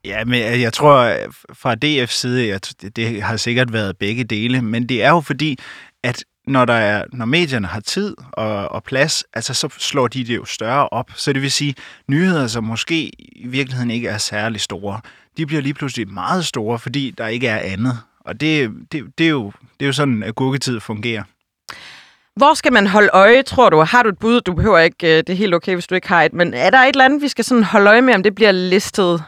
[0.05, 1.15] Ja, men jeg tror,
[1.53, 2.59] fra DF's side, jeg,
[2.95, 5.59] det, har sikkert været begge dele, men det er jo fordi,
[6.03, 10.23] at når, der er, når medierne har tid og, og plads, altså så slår de
[10.23, 11.11] det jo større op.
[11.15, 11.75] Så det vil sige,
[12.07, 15.01] nyheder, som måske i virkeligheden ikke er særlig store,
[15.37, 17.99] de bliver lige pludselig meget store, fordi der ikke er andet.
[18.19, 21.23] Og det, det, det, er, jo, det er jo sådan, at gukketid fungerer.
[22.37, 23.79] Hvor skal man holde øje, tror du?
[23.81, 24.41] Har du et bud?
[24.41, 26.33] Du behøver ikke, øh, det er helt okay, hvis du ikke har et.
[26.33, 28.51] Men er der et eller andet, vi skal sådan holde øje med, om det bliver
[28.51, 29.23] listet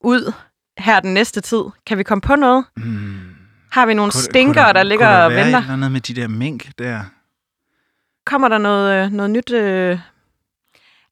[0.00, 0.32] ud
[0.78, 1.62] her den næste tid?
[1.86, 2.64] Kan vi komme på noget?
[2.76, 3.20] Hmm.
[3.72, 5.58] Har vi nogle Kunne- stinker, kunne der ligger kunne og venter?
[5.58, 7.00] et eller andet med de der mink der?
[8.26, 9.52] Kommer der noget, øh, noget nyt?
[9.52, 9.98] Øh...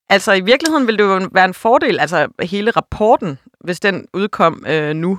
[0.09, 4.65] Altså, i virkeligheden ville det jo være en fordel, altså hele rapporten, hvis den udkom
[4.69, 5.19] øh, nu,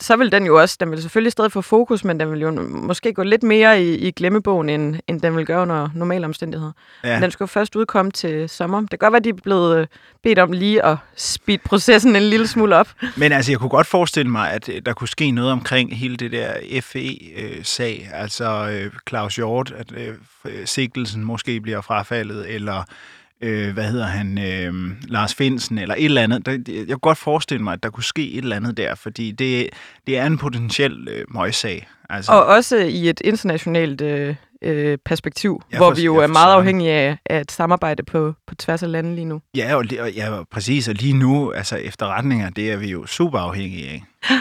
[0.00, 2.50] så vil den jo også, den vil selvfølgelig stadig få fokus, men den vil jo
[2.68, 6.72] måske gå lidt mere i, i glemmebogen, end, end den vil gøre under normale omstændigheder.
[7.04, 7.14] Ja.
[7.14, 7.20] Ja.
[7.20, 8.80] Den skal jo først udkomme til sommer.
[8.80, 9.86] Det kan godt være, de er blevet øh,
[10.22, 12.88] bedt om lige at speed processen en lille smule op.
[13.16, 16.16] Men altså, jeg kunne godt forestille mig, at øh, der kunne ske noget omkring hele
[16.16, 18.10] det der FE-sag.
[18.12, 19.92] Altså øh, Claus Hjort, at
[20.64, 22.84] sigtelsen måske bliver frafaldet, eller
[23.40, 24.74] øh, hvad hedder han, øh,
[25.08, 26.46] Lars Finsen, eller et eller andet.
[26.46, 29.30] Der, jeg kunne godt forestille mig, at der kunne ske et eller andet der, fordi
[29.30, 29.68] det,
[30.06, 31.88] det er en potentiel øh, møgssag.
[32.10, 36.26] Altså, Og også i et internationalt øh, øh, perspektiv, Ja, hvor for- vi jo er
[36.26, 39.40] meget afhængige af, af et samarbejde på, på tværs af lande lige nu.
[39.56, 40.88] ja, og, og, ja, præcis.
[40.88, 44.02] Og lige nu, altså efterretninger, det er vi jo super afhængige af.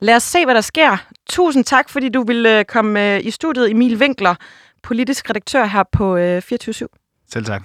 [0.00, 0.96] Lad os se, hvad der sker.
[1.30, 4.34] Tusind tak, fordi du ville øh, komme øh, i studiet, Emil Winkler,
[4.82, 6.88] politisk redaktør her på øh, 24
[7.32, 7.62] Selv tak.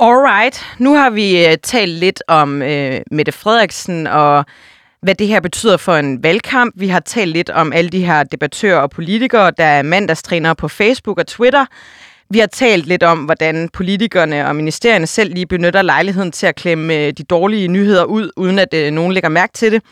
[0.00, 4.44] Alright, nu har vi øh, talt lidt om øh, Mette Frederiksen og
[5.02, 6.74] hvad det her betyder for en valgkamp.
[6.76, 10.68] Vi har talt lidt om alle de her debattører og politikere, der er mandagstrænere på
[10.68, 11.66] Facebook og Twitter.
[12.30, 16.54] Vi har talt lidt om, hvordan politikerne og ministerierne selv lige benytter lejligheden til at
[16.54, 19.82] klemme øh, de dårlige nyheder ud, uden at øh, nogen lægger mærke til det.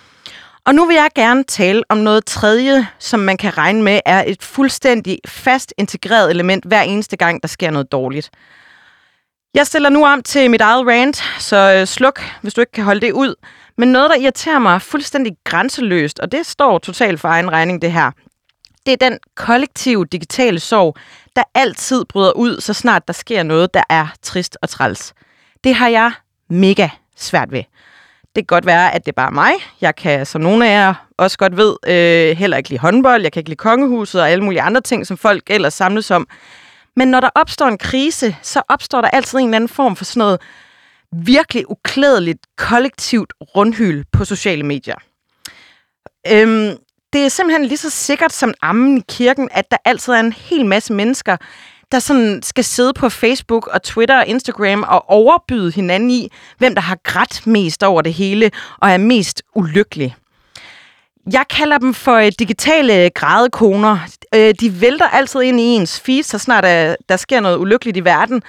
[0.66, 4.24] Og nu vil jeg gerne tale om noget tredje, som man kan regne med er
[4.26, 8.30] et fuldstændig fast integreret element hver eneste gang, der sker noget dårligt.
[9.54, 12.84] Jeg stiller nu om til mit eget rant, så øh, sluk, hvis du ikke kan
[12.84, 13.34] holde det ud.
[13.78, 17.92] Men noget, der irriterer mig fuldstændig grænseløst, og det står totalt for egen regning, det
[17.92, 18.10] her.
[18.86, 20.96] Det er den kollektive digitale sorg,
[21.36, 25.14] der altid bryder ud, så snart der sker noget, der er trist og træls.
[25.64, 26.12] Det har jeg
[26.48, 27.62] mega svært ved.
[28.22, 29.52] Det kan godt være, at det er bare mig.
[29.80, 33.22] Jeg kan, som nogle af jer også godt ved, øh, heller ikke lide håndbold.
[33.22, 36.28] Jeg kan ikke lide kongehuset og alle mulige andre ting, som folk ellers samles om.
[36.96, 40.04] Men når der opstår en krise, så opstår der altid en eller anden form for
[40.04, 40.40] sådan noget
[41.12, 44.96] virkelig uklædeligt kollektivt rundhyl på sociale medier.
[46.30, 46.76] Øhm,
[47.12, 50.32] det er simpelthen lige så sikkert som ammen i kirken, at der altid er en
[50.32, 51.36] hel masse mennesker,
[51.92, 56.28] der sådan skal sidde på Facebook og Twitter og Instagram og overbyde hinanden i,
[56.58, 60.16] hvem der har grædt mest over det hele og er mest ulykkelig.
[61.32, 63.98] Jeg kalder dem for øh, digitale grædekoner.
[64.34, 67.96] Øh, de vælter altid ind i ens feed, så snart der, der sker noget ulykkeligt
[67.96, 68.42] i verden.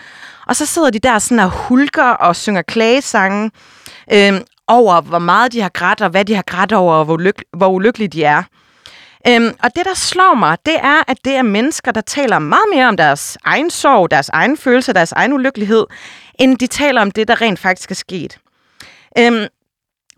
[0.48, 3.52] Og så sidder de der sådan og hulker og synger klagesange
[4.14, 4.34] øh,
[4.68, 7.50] over, hvor meget de har grædt, og hvad de har grædt over, og hvor, lyk-
[7.58, 8.44] hvor ulykkelige de er.
[9.28, 12.66] Øhm, og det, der slår mig, det er, at det er mennesker, der taler meget
[12.74, 15.86] mere om deres egen sorg, deres egen følelse, deres egen ulykkelighed,
[16.40, 18.38] end de taler om det, der rent faktisk er sket.
[19.18, 19.46] Øhm,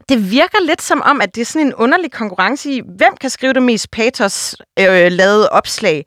[0.10, 3.30] det virker lidt som om, at det er sådan en underlig konkurrence i, hvem kan
[3.30, 6.06] skrive det mest patos-lavede øh, opslag?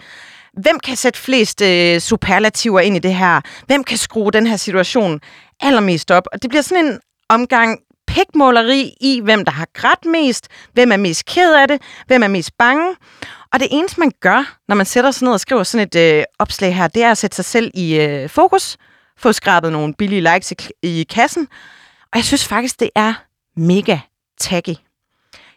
[0.63, 3.41] Hvem kan sætte flest øh, superlativer ind i det her?
[3.67, 5.21] Hvem kan skrue den her situation
[5.61, 6.25] allermest op?
[6.33, 10.97] Og det bliver sådan en omgang pikmåleri i, hvem der har grædt mest, hvem er
[10.97, 12.97] mest ked af det, hvem er mest bange.
[13.53, 16.25] Og det eneste, man gør, når man sætter sig ned og skriver sådan et øh,
[16.39, 18.77] opslag her, det er at sætte sig selv i øh, fokus,
[19.19, 21.49] få skrabet nogle billige likes i, i kassen.
[22.13, 23.15] Og jeg synes faktisk, det er
[23.61, 23.99] mega
[24.41, 24.77] taggy.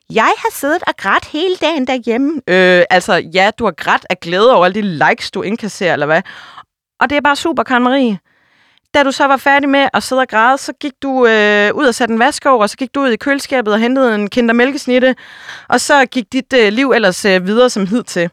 [0.10, 2.41] Jeg har siddet og grædt hele dagen derhjemme.
[2.47, 6.06] Øh, altså, ja, du har grædt af glæde over alle de likes, du indkasserer, eller
[6.06, 6.22] hvad?
[6.99, 8.20] Og det er bare super, Karen Marie.
[8.93, 11.86] Da du så var færdig med at sidde og græde, så gik du øh, ud
[11.86, 14.30] og satte en vask over, og så gik du ud i køleskabet og hentede en
[14.30, 15.16] kinder mælkesnitte,
[15.70, 18.30] og så gik dit øh, liv ellers øh, videre som hidtil.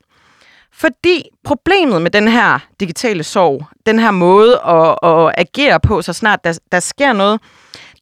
[0.72, 6.12] Fordi problemet med den her digitale sorg, den her måde at, at agere på, så
[6.12, 7.40] snart der, der sker noget,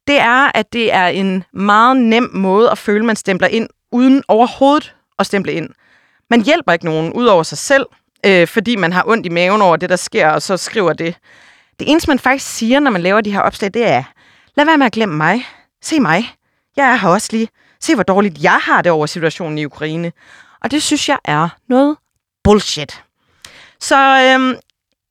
[0.09, 4.23] det er, at det er en meget nem måde at føle, man stempler ind, uden
[4.27, 5.69] overhovedet at stemple ind.
[6.29, 7.85] Man hjælper ikke nogen ud over sig selv,
[8.25, 11.15] øh, fordi man har ondt i maven over det, der sker, og så skriver det.
[11.79, 14.03] Det eneste, man faktisk siger, når man laver de her opslag, det er,
[14.57, 15.45] lad være med at glemme mig.
[15.81, 16.35] Se mig.
[16.77, 17.47] Jeg er her også lige.
[17.79, 20.11] Se, hvor dårligt jeg har det over situationen i Ukraine.
[20.63, 21.97] Og det synes jeg er noget
[22.43, 23.03] bullshit.
[23.79, 24.55] Så øhm,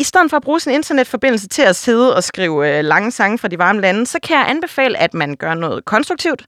[0.01, 3.39] i stedet for at bruge sin internetforbindelse til at sidde og skrive øh, lange sange
[3.39, 6.47] fra de varme lande, så kan jeg anbefale, at man gør noget konstruktivt.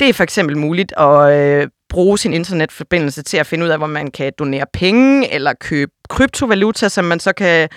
[0.00, 3.78] Det er for eksempel muligt at øh, bruge sin internetforbindelse til at finde ud af,
[3.78, 7.68] hvor man kan donere penge eller købe kryptovaluta, som man så kan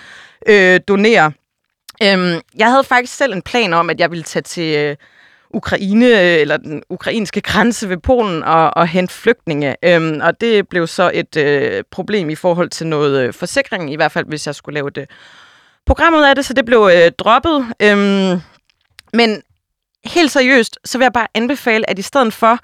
[0.46, 1.32] øh, donere.
[2.02, 4.96] Øhm, jeg havde faktisk selv en plan om, at jeg ville tage til øh,
[5.54, 9.76] Ukraine, øh, eller den ukrainske grænse ved Polen, og, og hente flygtninge.
[9.84, 13.96] Øhm, og det blev så et øh, problem i forhold til noget øh, forsikring, i
[13.96, 15.10] hvert fald hvis jeg skulle lave det
[15.86, 17.66] program ud af det, så det blev øh, droppet.
[17.82, 18.40] Øhm,
[19.12, 19.42] men
[20.04, 22.58] helt seriøst, så vil jeg bare anbefale, at i stedet for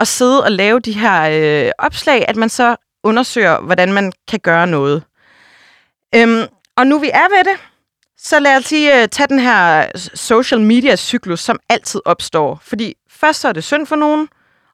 [0.00, 1.22] at sidde og lave de her
[1.66, 5.02] øh, opslag, at man så undersøger, hvordan man kan gøre noget.
[6.14, 6.42] Øhm,
[6.76, 7.60] og nu vi er ved det,
[8.22, 12.60] så lad os lige øh, tage den her øh, social media-cyklus, som altid opstår.
[12.62, 14.28] Fordi først så er det synd for nogen,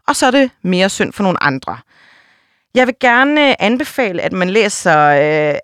[0.09, 1.79] og så er det mere synd for nogle andre.
[2.75, 4.99] Jeg vil gerne øh, anbefale, at man læser
[5.53, 5.59] øh,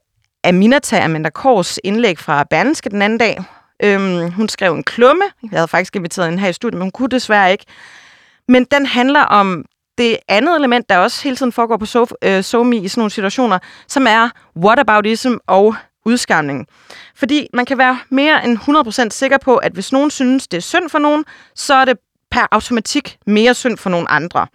[0.45, 3.45] Aminata Amanda Kors indlæg fra Berlinske den anden dag.
[3.83, 5.25] Øhm, hun skrev en klumme.
[5.43, 7.65] Jeg havde faktisk inviteret hende her i studiet, men hun kunne desværre ikke.
[8.49, 9.65] Men den handler om
[9.99, 11.87] det andet element, der også hele tiden foregår på
[12.43, 13.59] SoMe uh, i sådan nogle situationer,
[13.89, 15.75] som er whataboutism og
[16.05, 16.67] udskamning.
[17.15, 20.63] Fordi man kan være mere end 100% sikker på, at hvis nogen synes, det er
[20.63, 21.25] synd for nogen,
[21.55, 21.99] så er det
[22.31, 24.47] per automatik mere synd for nogle andre.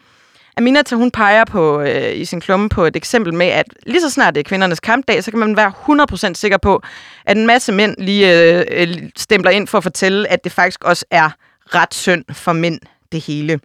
[0.57, 4.09] Aminata, hun peger på, øh, i sin klumme på et eksempel med, at lige så
[4.09, 5.73] snart det er kvindernes kampdag, så kan man være
[6.31, 6.81] 100% sikker på,
[7.25, 10.83] at en masse mænd lige øh, øh, stempler ind for at fortælle, at det faktisk
[10.83, 11.29] også er
[11.75, 12.79] ret synd for mænd,
[13.11, 13.59] det hele.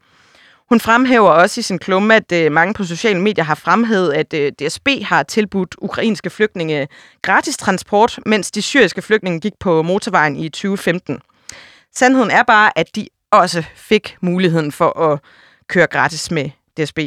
[0.73, 4.35] Hun fremhæver også i sin klumme, at øh, mange på sociale medier har fremhævet, at
[4.35, 6.89] øh, DSB har tilbudt ukrainske flygtninge
[7.23, 11.21] gratis transport, mens de syriske flygtninge gik på motorvejen i 2015.
[11.95, 15.21] Sandheden er bare, at de også fik muligheden for at
[15.69, 16.99] køre gratis med DSB.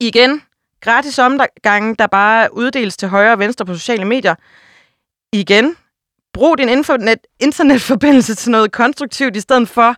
[0.00, 0.42] Igen,
[0.80, 4.34] gratis omgange, der bare uddeles til højre og venstre på sociale medier.
[5.32, 5.76] Igen,
[6.32, 9.94] brug din internet, internetforbindelse til noget konstruktivt, i stedet for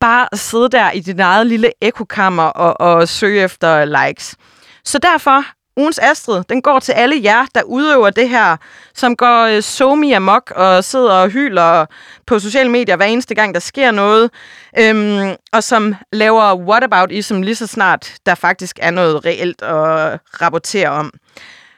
[0.00, 4.36] bare at sidde der i dit eget lille ekokammer og, og søge efter likes.
[4.84, 5.44] Så derfor,
[5.76, 8.56] ugens Astrid, den går til alle jer, der udøver det her,
[8.94, 11.86] som går øh, somi amok og sidder og hyler
[12.26, 14.30] på sociale medier hver eneste gang, der sker noget,
[14.78, 20.88] øhm, og som laver whataboutism lige så snart der faktisk er noget reelt at rapportere
[20.88, 21.12] om.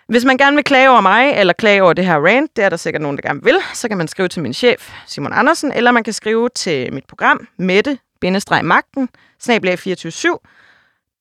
[0.09, 2.69] Hvis man gerne vil klage over mig, eller klage over det her rant, det er
[2.69, 5.73] der sikkert nogen, der gerne vil, så kan man skrive til min chef, Simon Andersen,
[5.73, 9.09] eller man kan skrive til mit program, Mette-Magten,
[9.43, 10.27] snabla247.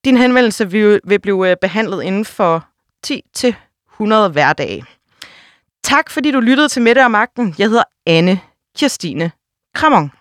[0.06, 2.66] Din henvendelse vil, vil blive øh, behandlet inden for
[3.08, 4.86] 10-100 hverdage.
[5.84, 7.56] Tak fordi du lyttede til Mette og Magten.
[7.58, 8.40] Jeg hedder Anne
[8.78, 9.32] Kirstine
[9.76, 10.12] Kramon.